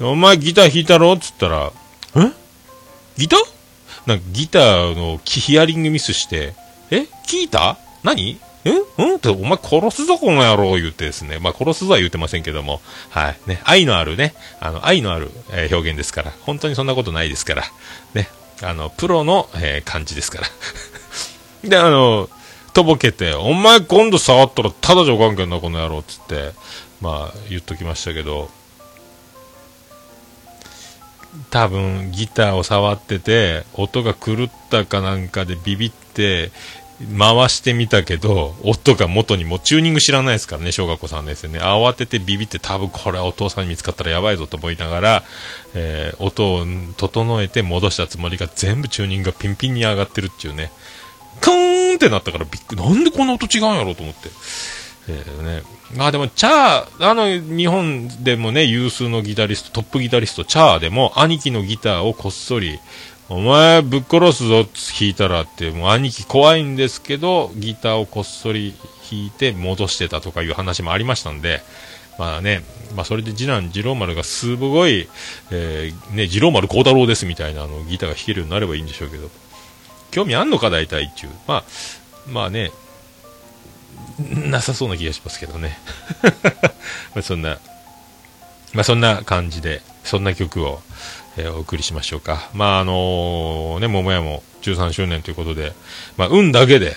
[0.00, 1.72] お前ギター弾いたろっつったら、
[2.16, 2.32] え？
[3.16, 3.40] ギター？
[4.06, 6.54] なんかギターのキヒアリングミスして、
[6.90, 7.06] え？
[7.26, 7.78] 聞いた？
[8.02, 8.38] 何？
[8.64, 8.70] え？
[8.98, 9.16] うん？
[9.16, 11.38] って、お前殺すぞ、この野郎言ってですね。
[11.38, 13.38] まあ、殺すぞは言ってませんけども、はい。
[13.46, 17.62] ね、愛のあるね、あの、愛のある、えー表現ですから、本当にそんなことないですから、
[18.12, 18.28] ね、
[18.62, 20.46] あの、プロの、えー感じですから。
[21.64, 22.28] で、あの、
[22.72, 26.52] とぼけて、お前今度触ったらただじゃおかんけんな、この野郎、つって、
[27.00, 28.50] まあ、言っときましたけど、
[31.50, 36.50] 多分ギターを触ってて音が狂ったかなんかでビビって
[37.18, 41.58] 回してみたけど音が元にもチューニング知らないですからね小学校3年生ね。
[41.58, 45.22] 慌ててビビって多分これはお父さんに見つかったらやばいぞと思いながら、
[45.74, 46.66] えー音を
[46.98, 50.70] 整えて戻したつもりが全部チューニングがピンピンに上がってるっていうね。
[51.40, 54.28] クーンってなったからびっくりなんでこんな音違うんやろうと思って。
[55.08, 55.62] えーね、
[55.96, 62.78] まあでも、チャー、あの、日本でもね、有数のギタリスト、トップギタリスト、チャーでも、兄貴のギターをこっそり、
[63.28, 68.74] お前、ぶっ殺すぞ、弾いたらって、もう兄貴怖いんですけど、ギターをこっそり
[69.10, 71.62] 弾いて戻してたとかいう話もありましたんで、
[72.18, 72.62] まあね、
[72.94, 75.08] まあそれで次男、次郎丸がすごい、
[75.50, 79.30] えーね、次郎丸孝太郎ですみたいなあのギターが弾けるようになればいいんでしょうけど、
[80.10, 81.32] 興味あんのか、大体っていう。
[81.46, 81.64] まあ、
[82.28, 82.70] まあね、
[84.18, 85.78] なさそうな気がしますけどね。
[87.14, 87.58] まあそんな、
[88.72, 90.82] まあそんな感じで、そんな曲を、
[91.36, 92.50] えーお送りしましょうか。
[92.54, 95.72] まああのね、桃屋も13周年ということで、
[96.16, 96.96] まあ運だけで、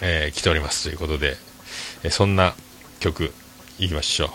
[0.00, 1.36] えー来ておりますということで、
[2.02, 2.54] えーそんな
[3.00, 3.32] 曲、
[3.78, 4.30] いきましょう。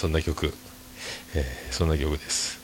[0.00, 0.54] そんな曲、
[1.34, 2.57] えーそんな曲です。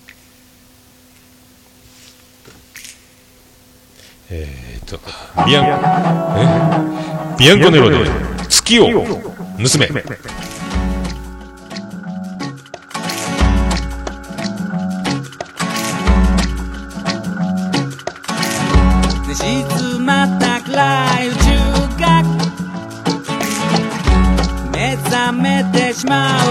[4.36, 4.98] えー、と、
[5.46, 5.64] ビアン、
[6.36, 7.38] え？
[7.38, 7.98] ビアンコネロで
[8.48, 9.86] 月を盗め。
[19.28, 21.38] 寝静まった暗い宇宙
[22.00, 22.24] が
[24.72, 26.43] 目覚めてしまう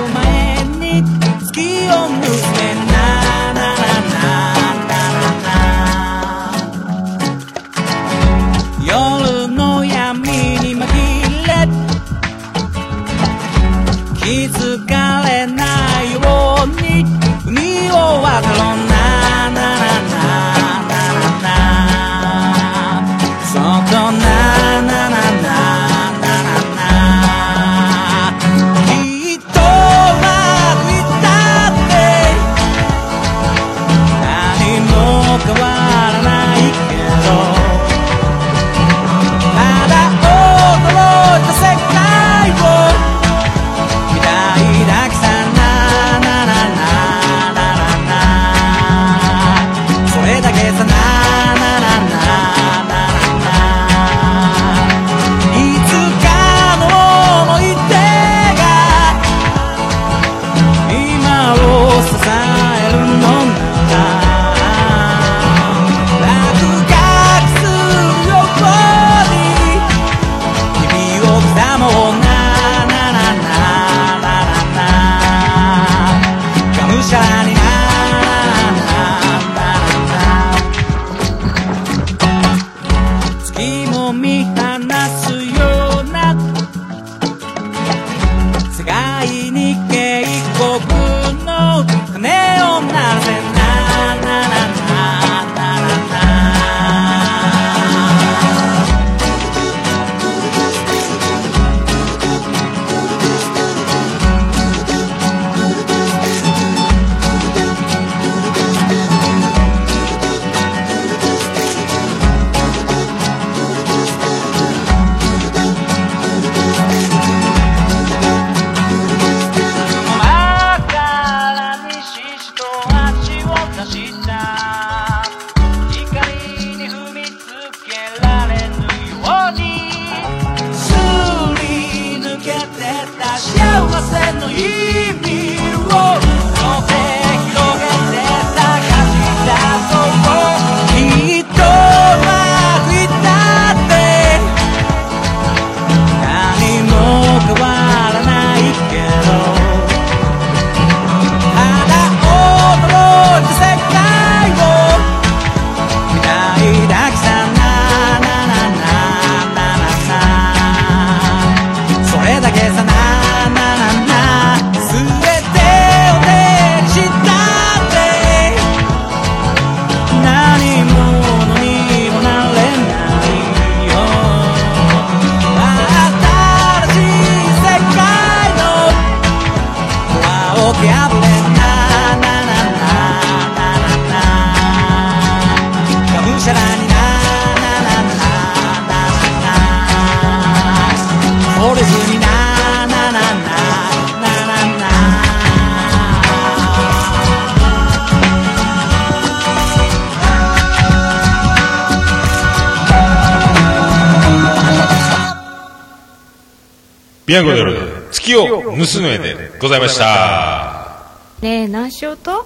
[207.34, 211.18] ビアンコネル、月を盗む絵でございました。
[211.42, 212.46] ねえ何しようと？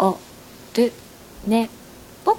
[0.00, 0.16] あ
[0.74, 0.90] で
[1.46, 1.70] ね
[2.24, 2.36] ぽっ。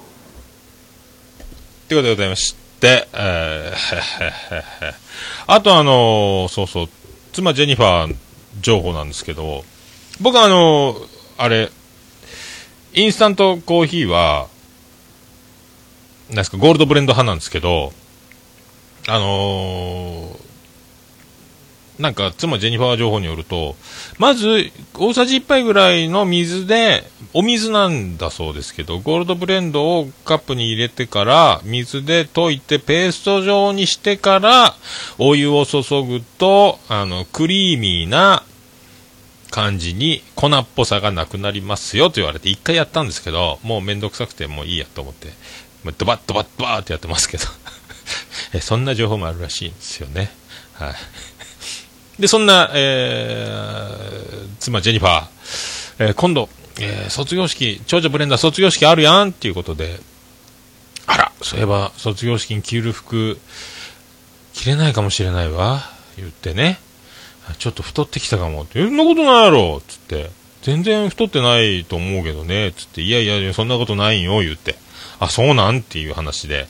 [1.88, 4.92] ということでございまして、えー
[5.46, 6.88] あとあのーそうそう、
[7.32, 8.16] 妻ジェニファー
[8.60, 9.64] 情報なんですけど、
[10.20, 11.70] 僕あのーあれ、
[12.92, 14.48] インスタントコーヒーは、
[16.28, 17.94] なんですか、ゴールドブレンド派なんですけど、
[19.08, 20.41] あのー
[21.98, 23.76] なんか、妻ジェニファー情報によると、
[24.18, 34.74] まず、大さじ1杯ぐらいの水で、お水なんだそうですけど、ゴールドブレンドをカップに入れてから、水で溶いてペースト状にしてから、
[35.18, 38.42] お湯を注ぐと、あの、クリーミーな
[39.52, 45.28] 感じに粉っぽさがなくなりますよと言われて、一回やったんですけど、もうめんどくさくてもういいやと思って、
[45.84, 47.44] まあドバッドバッドバーってやってますけど、
[48.60, 50.32] そんな情報もあるらしいんですよね。
[50.72, 50.94] はい。
[52.22, 55.26] で、そんな、えー、妻ジェニファー、
[55.98, 56.48] えー今度、
[56.78, 59.98] えー卒業式、長女ブレンダー卒業式あるやんっていうことで、
[61.06, 63.40] あら、そういえば卒業式に着る服、
[64.54, 65.82] 着れないかもしれないわ、
[66.16, 66.78] 言ってね、
[67.58, 68.62] ちょっと太ってきたかも。
[68.62, 70.30] って、そんなことないやろつって、
[70.62, 74.76] 全然太ってないと思うけどね、つって、いやいや、そんなことないよ、言って、
[75.18, 75.80] あ、そうなん？
[75.80, 76.68] っていう話で、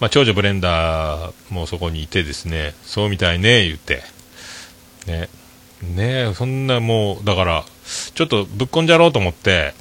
[0.00, 4.02] まあ、長女ブレンダーもそこにいてですね、そうみたいね、言って、
[5.06, 5.28] ね、
[5.82, 7.64] ねそんなもう、だから、
[8.14, 9.74] ちょっとぶっこんじゃろうと思って、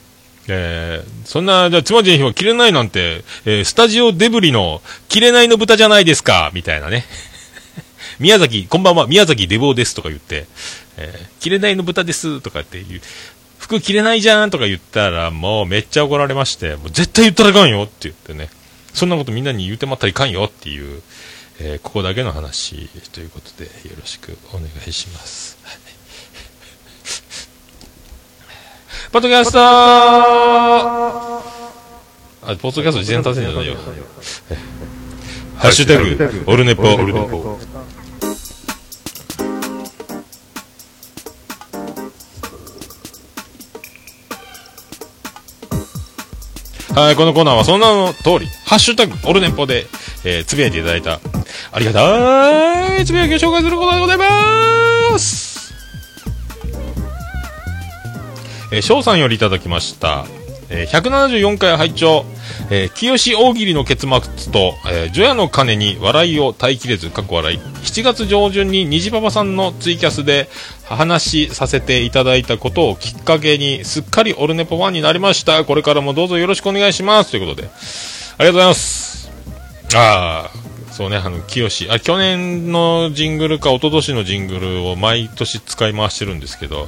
[0.47, 7.05] えー、そんな、じゃあ、妻ジェニフは切れないなんて、えースタジオデブリの、切れないの豚じゃないですか、みたいなね。
[8.19, 10.45] 宮崎、こんばんは、宮崎デボですとか言って、
[10.97, 13.01] えー、切れないの豚ですとかっていう、
[13.57, 18.49] 服着れないじゃんとか言ったら、もうめっちゃ怒られまして、もう絶対言ったらあかんよって言ってね、
[18.93, 21.01] そんなことみんなに言うてまったらいかんよっていう、
[21.59, 25.57] えーここだけの話ということで、よろしくお願いします。
[25.63, 25.75] は い
[29.11, 31.41] ポッドキャストあ、
[32.59, 33.75] ポッドキャスト事前じゃないよ。
[34.49, 34.57] え
[35.57, 37.57] ハッシュタグ、オルネポ、オルネポ。
[46.93, 49.85] はい、このコーナーはその名の通り、ハッシュタグ、オルネポで、
[50.23, 51.19] えーつぶやいていただいた、
[51.75, 54.17] ありがたいつぶやきを紹介するコーナーでござい
[55.11, 55.73] ます
[58.71, 60.25] えー翔さんよりいただきました。
[60.69, 62.25] えー174回拝聴、
[62.71, 67.57] えー、清大喜利の結末と、えー、除夜の鐘に笑いを耐えきれず、過去笑い。
[67.57, 70.49] 7月上旬に虹パパさんのツイキャスで
[70.85, 75.63] 話しさせていただいたことをきっかけに、すっかりオルネポファンになりました。
[75.63, 77.31] これからもどうぞよろしくお願いします。
[77.31, 79.31] ということで、ありがとうございます。
[79.93, 80.64] ああ、
[80.95, 86.87] そうね、あの、清あ、去年のジングルか、一昨年のジングルを毎年使い回してるんですけど、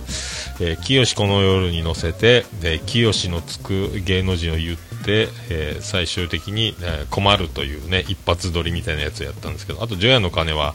[0.62, 10.74] えー、清この夜に乗せて、で、清のつく芸能人を言って、えー最終的に、えー困るというね、一発撮りみたいなやつをやったんですけど、あと、除夜の鐘は、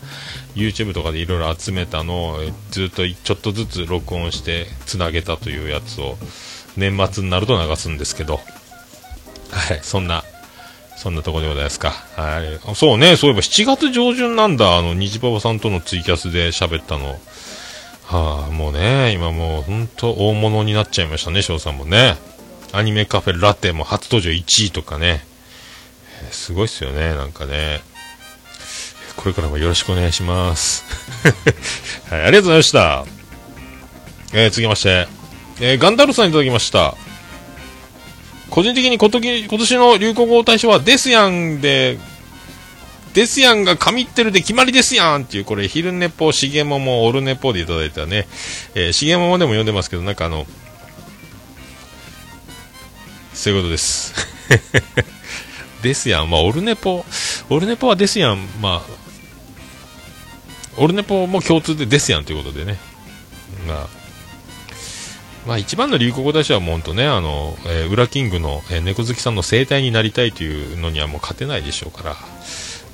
[0.55, 6.19] YouTube とかでいろいろ集めたのを、ずっとちょっとずつ録音して、つなげたというやつを、
[6.77, 8.41] 年末になると流すんですけど、
[9.51, 10.23] はい、そんな、
[11.03, 11.91] そんなとこでございますか。
[12.15, 12.77] はい。
[12.77, 17.19] そうね、そういえば7月上旬なんだ、あの、虹パパさんとのツイキャスで喋ったの。
[18.05, 22.17] はあ、もうね、今もう本当大物になっちゃいましたね、翔さんもね。
[22.71, 25.25] アニメカフェラテも初登場1位とかね。
[26.23, 27.81] えーすごいっすよね、なんかね。
[29.17, 30.85] これからもよろしくお願いします。
[32.11, 33.05] はい、ありがとうございました。
[34.35, 35.09] えー、続きまして、
[35.61, 36.95] えーガンダルさんいただきました。
[38.53, 41.99] 個人的に今年の流行語大賞はですやんで、
[43.15, 48.29] ですやんが神ってるで決まりですやんっていう、これ、昼寝ぽ、しげもも、オルネポでいただいたね、
[48.75, 50.47] えー、しげももでも読んでますけど、なんかあの、
[53.33, 54.13] そういうことです。
[55.81, 57.07] ですやん、まあ、オルネポ、
[57.49, 58.91] オルネポはですやん、まあ、
[60.77, 62.77] オルネポも共通でですやんということでね、
[63.67, 64.02] まあ、
[65.47, 72.17] まあ一番の流行語大賞はもう本当ね、あの、えー、ウラキングの、えー猫好きさんの生態になりたいというのにはもう勝てないでしょうから、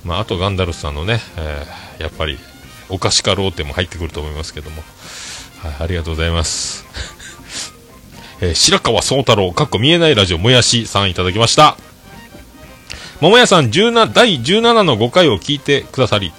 [0.05, 2.39] まああとガンダルスさんのね、えーやっぱり、
[2.89, 4.83] お菓子かローテも入ってくると思いますけども、
[5.63, 6.87] はい、ありがとうございます。
[8.41, 11.77] えー白川宗太郎、かっこ見えないラジオもやしさんいただきました。
[13.21, 16.33] 桃屋さん17第17の5回を聞いてくださり、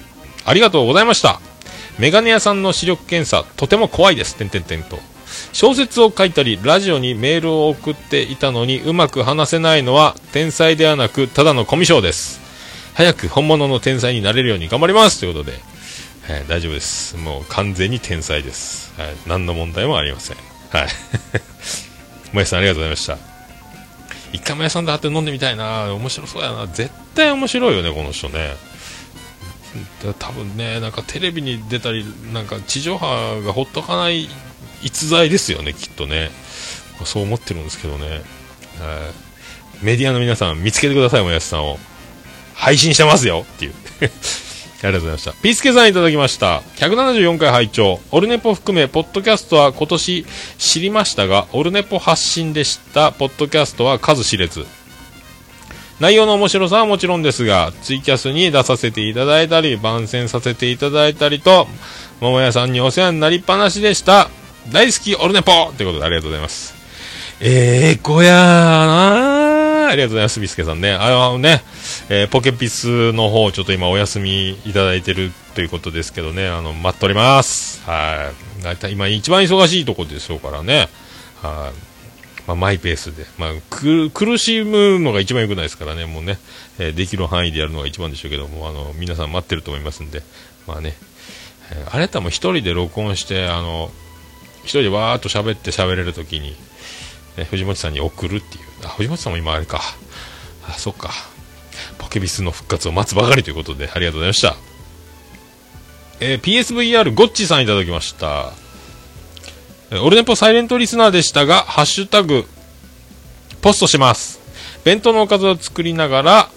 [0.45, 1.41] ありがとうございました。
[1.97, 4.37] メガネ屋さんの視力検査、とても怖いです。
[4.37, 5.08] てんてんてんと。
[5.53, 12.39] 小説を書いたり、ラジオにメールを送っていたのにうまく話せないのは天才ではなく、ただのコミュ障です。
[12.93, 15.57] 早く本物の天才になれるように頑張りますということで、
[16.33, 17.17] はい、大丈夫です。
[17.17, 18.93] もう完全に天才です。
[18.99, 20.37] はい、何の問題もありません。
[20.69, 20.87] はい。
[22.33, 23.29] もやさんありがとうございました。
[24.31, 28.53] 一回もやさんで会って飲んでみたいな面白そうやな絶対面白いよねこの人ね
[30.19, 34.27] 多分ねなんかテレビに出たりなんか地上波がほっとかない
[34.83, 36.29] 逸材ですよねきっとね
[37.05, 38.19] そう思ってるんですけどね、はい
[39.81, 41.77] メディアの皆さん見つけてくださいもやしさんを
[42.53, 43.73] 配信してますよっていう
[44.81, 45.33] ありがとうございました。
[45.33, 46.61] ピースケさんいただきました。
[46.77, 50.25] 174回拝聴オルネポ含め、ポッドキャストは今年
[50.57, 54.65] 知りましたが、オルネポ発信で知ったポッドキャストは数知れず。
[55.99, 61.67] 内容の面白さはもちろんですが、ツイキャスに出させていただいたり、番宣させていただいたりと、
[62.21, 64.29] 桃屋さんにお世話になりっぱなしでした。
[64.71, 66.75] 大好きオルネポということでありがとうございます。
[67.41, 70.91] えー、こやーなーありがとうございます、ビスケさんね。
[70.91, 71.63] あのね、
[72.09, 77.81] えーポケピスの方、ちょっと今お休みいただいてるということですけどね、あの、待っております。
[77.85, 78.63] はい。
[78.63, 80.87] だいたい今一番忙しいところでしょうからね。
[81.41, 81.89] はい。
[82.47, 83.25] まあ、マイペースで。
[83.39, 86.37] まあ、く苦しむのが一番良くないですからね、もうね、
[86.77, 90.21] えーできる範囲でやるのが一番でしょうけども、あの、皆さん待ってると思いますんで、
[90.67, 90.95] まあね、
[91.71, 93.91] えーあれやったも一人で録音して、あの、
[94.63, 96.55] 一人でわーっと喋って喋れるときに、
[97.37, 98.63] ね、藤本さんに送るっていう。
[98.85, 99.81] あ、藤本さんも今あれか。
[100.67, 101.11] あ、そっか。
[101.97, 104.55] ポケビスの復活を待つばかりということで、ありがとうございました。
[106.21, 108.51] えー PSVR ゴッチさんいただきました。
[109.91, 112.45] えオルネポサイレントリスナーでしたが、ハッシュタグ、
[113.61, 114.39] ポストします。
[114.83, 116.49] 弁当のおかずを作りながら、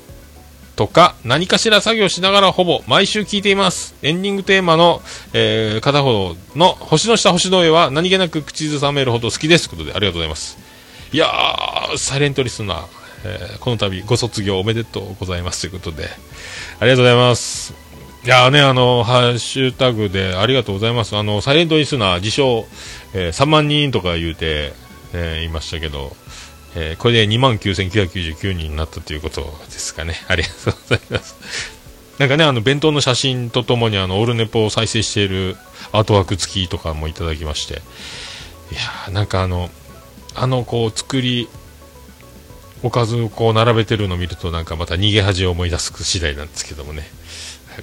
[0.76, 3.94] とか、何かしら作業しながらほぼ毎週聞いています。
[4.02, 5.02] エンディングテーマの、
[5.34, 9.68] えー片方の星の下星の上は何気なく口ずさめるほど好きです。
[9.68, 10.58] ということで、ありがとうございます。
[11.12, 12.84] いやー、サイレントリスナー、
[13.24, 16.08] えーこの度ご卒業おめでとうございますということで、
[16.80, 17.74] ありがとうございます。
[18.24, 21.16] いやーね、あの、ハッシュタグでありがとうございます。
[21.16, 22.66] あの、サイレントリスナー、自称、
[23.14, 24.72] えー3万人とか言うて、
[25.12, 26.16] えー言いましたけど、
[26.74, 30.14] えーこれで29,999人になったということですかね。
[30.28, 31.36] ありがとうございます。
[32.18, 35.56] なんかね、あの、弁当の写真とともに、あの、オルネポを再生している
[35.92, 37.74] アートワーク付きとかもいただきまして、
[38.70, 39.70] いやーなんかあの、
[40.34, 41.48] あの、こう、作り、
[42.82, 47.08] おかずをこう並べてるのを見るとなんかまた逃げ恥を思い出す次第なんですけどもね。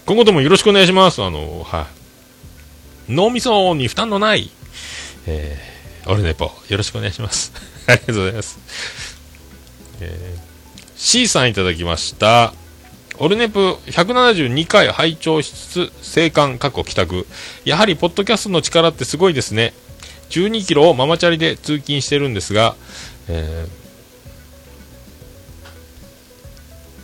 [0.06, 1.24] 今後ともよろしくお願いします。
[1.24, 1.88] あの、は
[3.08, 3.14] い。
[3.14, 4.52] 脳みそに負担のない、
[5.26, 5.69] えー、
[6.10, 7.53] オルネポ、よろしくお願いします。
[7.86, 8.57] ありがとうございます。
[10.01, 10.39] えー、
[10.97, 12.53] C さんいただきました。
[13.20, 17.28] オルネプ172回拝聴しつつ、生還、過去帰宅。
[17.64, 19.74] やはり、ポッドキャストの力ってすごいですね。
[20.32, 22.76] 12キロをママチャリで通勤してるんですが、
[23.28, 23.80] えー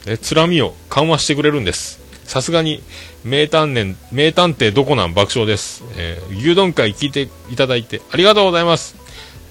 [0.07, 1.99] え、つらみを緩和してくれるんです。
[2.25, 2.81] さすがに、
[3.23, 5.83] 名探偵、名探偵どこなん爆笑です。
[5.95, 8.95] えー牛丼会聞いていただいてありがとうございます。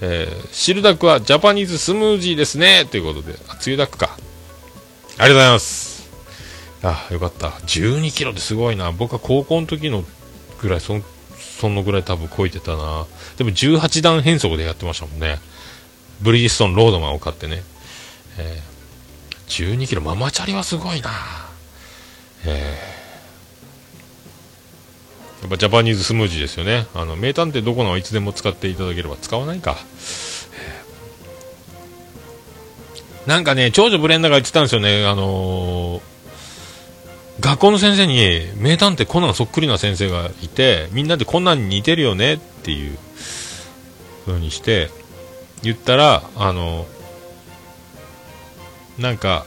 [0.01, 2.85] えー、シルダックはジャパニーズスムージーですね。
[2.89, 4.17] ということで、あ、つゆダックか。
[4.17, 6.09] ありがとうございます。
[6.83, 7.49] あ、よかった。
[7.49, 8.91] 12キロってすごいな。
[8.91, 10.03] 僕は高校の時の
[10.61, 11.03] ぐらい、そん、
[11.37, 13.05] そのぐらい多分超えてたな。
[13.37, 15.39] でも18段変速でやってましたもんね。
[16.21, 17.63] ブリヂストンロードマンを買ってね。
[18.37, 18.75] えー
[19.47, 21.44] 12キロ、ママチャリはすごいな。
[22.47, 22.95] えー
[25.41, 26.87] やっぱジャパニーズスムージーですよね。
[26.95, 29.77] あの、名探偵どこのはいつでも使っていただければ使わないか。
[33.27, 35.05] えなんかね、長女ブレンダーが言ってたんですよね。
[35.05, 36.01] あのー
[37.39, 42.97] 学校の先生に名探偵コナンそっくりな先生がいて、みんなでコナンに似てるよねっていう
[44.25, 44.89] 風にして、
[45.61, 46.87] 言ったら、あの
[48.97, 49.45] なんか、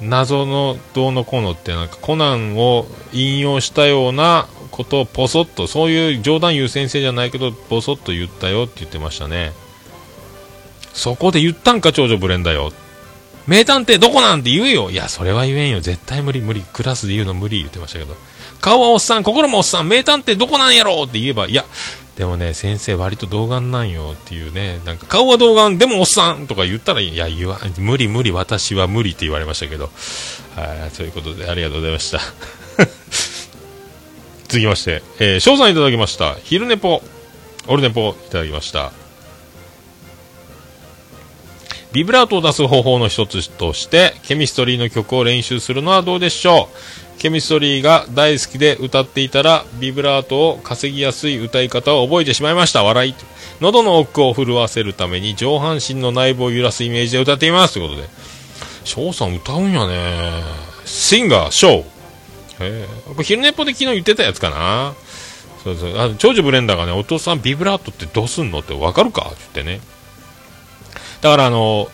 [0.00, 9.52] 謎のどうのこうのって、なんかコナンを引用したようなことをポソッと、そういう冗談言う先生じゃないけど、ポソッと言ったよって言ってましたね。
[10.92, 12.72] そこで言ったんか、長女ブレンだよ。
[13.46, 15.80] 名探偵どこなんて言うよいや、それは言えんよ。
[15.80, 16.62] 絶対無理無理。
[16.72, 18.16] クラスで言うの無理言ってましたけど。
[18.60, 21.64] 顔はおっさん、心もおっさん、名探偵どこなんやろって言えば、いや、
[22.16, 27.14] でもね、先生割と童顔なんよっていうね、なんか顔は童顔、でもおっさんとか言ったらいい。
[27.14, 29.90] いや、言わ、無理無理、私は無理って言われましたけど。
[30.54, 32.18] はい、そういうことでありがとうございました。
[34.46, 36.36] 続きまして、えー、翔さんいただきました。
[36.44, 37.02] 昼寝ぽ、
[37.66, 38.92] オルネポいただきました。
[41.92, 46.76] ビブラートを出す方法の一つとして、ケミストリーの曲を練習するのはどうでしょう？
[47.24, 52.84] ケミストリーが大好きで歌っていたら、ビブラートを稼ぎやすい歌い方を覚えてしまいました。
[52.84, 53.14] 笑い。
[53.62, 57.74] 喉の奥を震わせるために上半身の内部を揺らすイメージで歌っています。
[57.74, 58.08] ということで。
[58.84, 60.42] 翔さん歌うんやね。
[60.84, 61.84] シンガー、ショー。
[62.60, 62.86] え。
[63.06, 64.92] これ昼寝っぽで昨日言ってたやつかな。
[65.62, 65.98] そうそう。
[65.98, 69.80] あの長女ブレンダーがね、お父さんビブラートってどうすんのってわかるかって言ってね。
[71.22, 71.88] だからあの、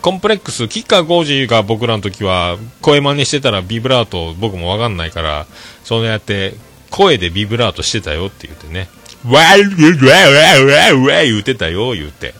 [0.00, 5.46] コンプレックス、キッカーゴージーが僕らの時は、声真似してたらビブラート僕もわかんないから、
[5.84, 6.54] そうやって、
[6.90, 8.88] 声でビブラートしてたよって言ってね。
[9.24, 12.34] わーわーわーわーわー言ってたよ、言って。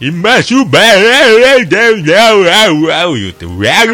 [0.00, 3.88] 今すばらだよなわうわう言って、わうわう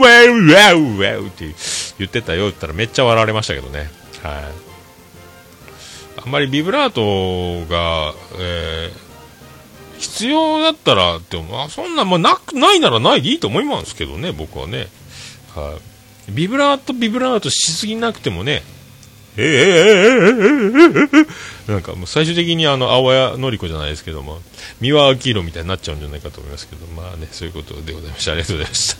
[0.00, 1.54] わうわうわって
[1.98, 3.88] 言ってたよ言ったらめっちゃ笑われましたけどね。
[4.22, 4.42] はい。
[6.24, 9.07] あんまりビブラートが、えー
[9.98, 14.88] 必要だったらって思う、あそんな、まあ、なく、ないならないでいいと思いますけどね、僕はね。
[15.54, 15.78] は
[16.28, 16.32] い。
[16.32, 18.62] ビブラート、ビブラートしすぎなくてもね、
[19.36, 21.26] えー、えー、えー、え、
[21.68, 24.40] え、なんかもう最終的にあの、青谷のり子じゃないですけども、
[24.80, 28.32] 三輪明宏みたいになっちゃうんじゃないかと思いますけど、まあね、そういうことでございました。
[28.32, 28.96] ありがとうございまし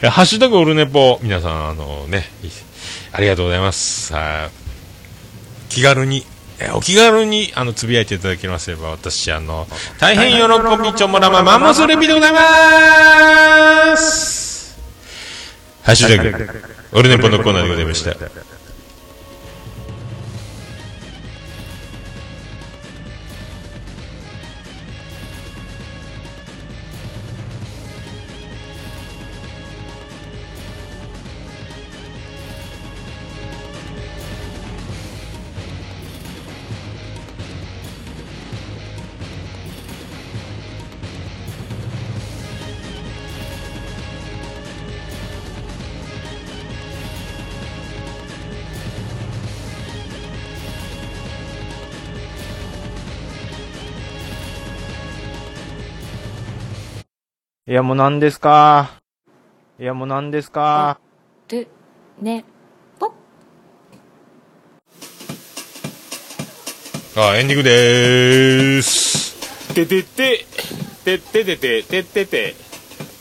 [0.00, 0.10] た。
[0.10, 2.24] ハッシュタグオルネポ、皆さん、あのね、
[3.12, 4.12] ありがとうございます。
[5.68, 6.24] 気軽に、
[6.62, 9.66] えお気軽に、あの、つぶやいていただけますれば、私、あの、
[9.98, 14.78] 大変喜びちょもらま、マンモスレビでございます
[15.82, 16.48] ハッシュタグ、
[16.92, 18.51] オルネポのコーナーでございました。
[57.64, 58.90] いや、もう何ですか？
[59.78, 60.98] いや、もう何ですか？
[61.46, 61.68] で、
[62.20, 62.44] ね、
[67.14, 69.74] あ、エンディングでーす。
[69.74, 70.44] ててて、
[71.04, 72.56] てててて、ててて、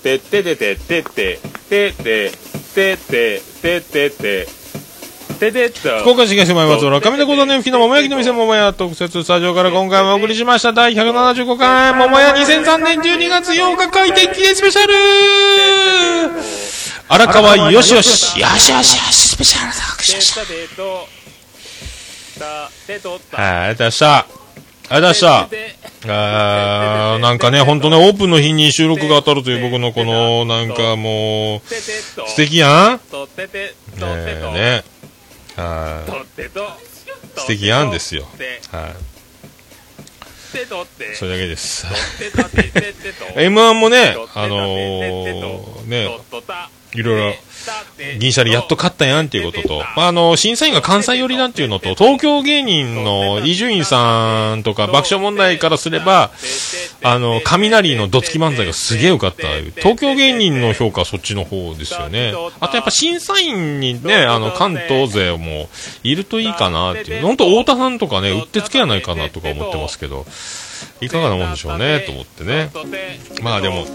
[0.01, 1.37] てててて、てて、
[1.69, 2.31] てて、
[2.73, 4.60] てて、ててて、て
[5.49, 5.89] てと。
[6.01, 14.93] 福岡市東前松原上田小田の吹きの桃焼きの店桃屋特設スタジオから今回もお送りしました第175回桃屋2003年12月8日回転記念スペシャル
[17.07, 20.39] 荒川よしよしよしよしよしスペシャル作詞し。
[20.39, 20.47] はい、あ
[22.87, 23.19] りがとうご
[23.75, 24.17] ざいました。
[24.17, 24.37] ありがと
[24.89, 25.49] うございました。
[26.07, 33.01] あーなんかね、ほんとね、オープンの日に収録が当たるという僕のこの、なんかもう、素敵やんね
[33.97, 35.00] えね。
[35.55, 37.39] はい。
[37.39, 38.23] 素敵やんですよ。
[38.71, 39.11] はい。
[41.15, 41.87] それだけです。
[42.19, 46.09] てとてててと M1 もね、あのー、ね、
[46.93, 47.35] いろいろ、
[48.19, 56.31] 銀シャリやっと勝ったやんっていうことと、まあ、あの、審査員が関西寄りなんていうのと、東京芸人の伊集院さんとか爆笑問題からすれば、
[57.03, 59.47] あの、雷のどつき漫才がすげえ良かった。
[59.81, 62.33] 東京芸人の評価はそっちの方ですよね。
[62.59, 65.69] あとやっぱ審査員にね、あの、関東勢も
[66.03, 67.21] いるといいかなっていう。
[67.21, 70.25] 本当太田さんとかね、うってつけやないかなとか思ってますけど、
[71.01, 72.69] いかがなもんでしょうね、と思ってね。
[73.41, 73.85] まあでも、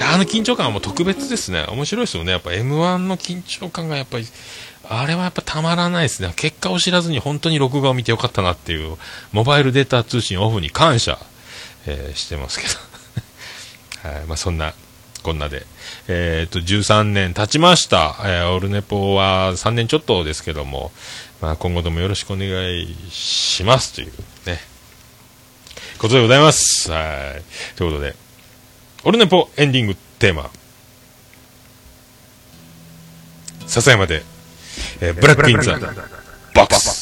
[0.00, 1.64] あの緊張感はもう特別ですね。
[1.68, 2.32] 面白いですよね。
[2.32, 4.26] やっぱ M1 の緊張感がやっぱり、
[4.88, 6.32] あれはやっぱたまらないですね。
[6.36, 8.96] 結果を知らずに本当に録画を見てよかったなっていう、
[9.32, 11.18] モバイルデータ通信オフに感謝、
[11.86, 12.66] えーしてますけ
[14.02, 14.08] ど。
[14.10, 14.24] はい。
[14.26, 14.74] まあそんな、
[15.22, 15.66] こんなで。
[16.08, 18.16] えっ、と、13年経ちました。
[18.24, 20.90] えーオルネポは3年ちょっとですけども、
[21.40, 24.12] まあ今後ともよろしくお願いしますという
[24.46, 24.60] ね、
[26.02, 26.90] ことでございます。
[26.90, 27.76] はい。
[27.76, 28.16] ということで、
[29.04, 30.50] オルネポエンディングテーマ。
[33.68, 34.24] 笹山で、
[35.00, 35.78] えー Black in the
[36.54, 37.01] Box。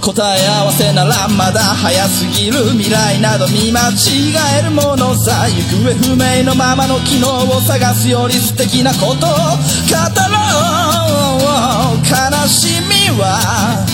[0.00, 9.30] 答え合わせならまだ早すぎる未来など見間違えるものさ行方不明のままの機能を探すより素敵なことを語ろう。
[12.10, 13.84] 悲しみは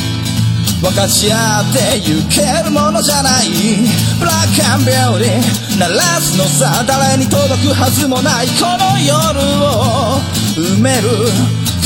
[0.80, 3.48] 分かち合ってゆけるものじゃない。
[4.20, 8.46] ブラックアンビューティー鳴らすのさ誰に届くはずもない。
[8.46, 9.12] この夜
[9.60, 10.20] を
[10.56, 11.65] 埋める。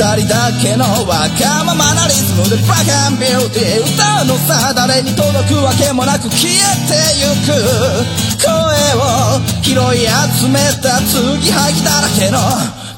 [0.00, 6.56] 人だけのわがままなリズムでブラックビューティー歌うのさ誰に届くわけもなく消え
[6.88, 8.30] てゆく。
[8.40, 8.48] 声
[8.96, 12.38] を拾い集めた継ぎはぎだらけの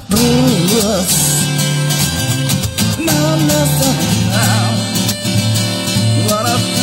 [0.09, 1.42] ブルース
[3.05, 3.98] なんだそれ
[4.30, 4.42] な
[6.36, 6.82] 笑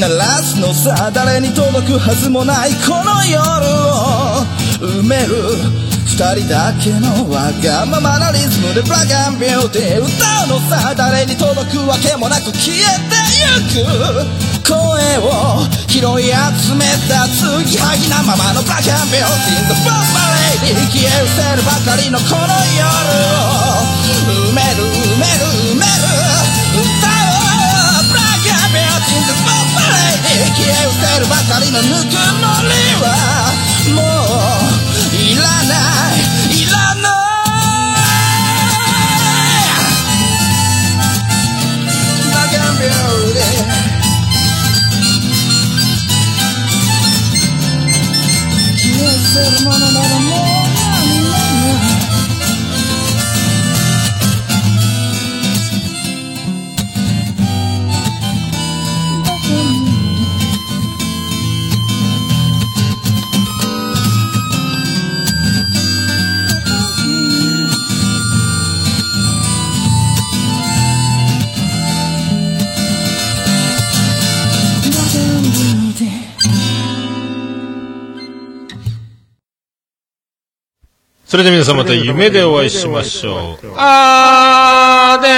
[0.00, 3.36] 鳴らすのさ誰に届くはずもないこの夜
[3.68, 4.48] を
[4.80, 5.60] 埋める
[6.08, 10.08] 二人だけのわがままなリズムでブラックアンビューティー歌
[10.48, 12.80] うのさ誰に届くわけもなく消え
[13.12, 14.80] てゆく声
[15.20, 20.00] を拾い集めた継ぎはぎなままのブラックアンビューティー The Bomb
[20.64, 22.88] Lady 消え失せるばかりのこの夜
[23.36, 23.84] を。
[24.48, 25.44] 埋める埋める
[25.76, 25.89] 埋める。
[30.30, 32.70] Lady 消え失せるばかりのぬくもり
[33.02, 33.04] は
[33.94, 35.74] もういらな
[36.14, 36.22] い
[36.54, 37.10] いらない
[42.22, 43.70] ブラックアンビューティー
[48.76, 50.59] 消え失せるものならもう
[81.30, 83.74] それでは皆さんまた夢でお会いしましょう。
[83.76, 85.28] あーで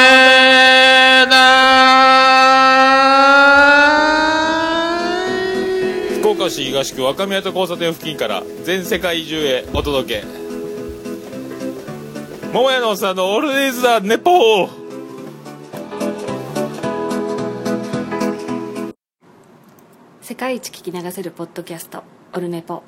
[6.17, 10.25] ー福岡市東区若宮と交差点付近から全世界中へお届け。
[12.55, 14.71] 桃屋のおっさんのオールデイズ・ザ・ネポー。
[20.23, 22.83] 世界一聞き流せるポッドキャストオルネポ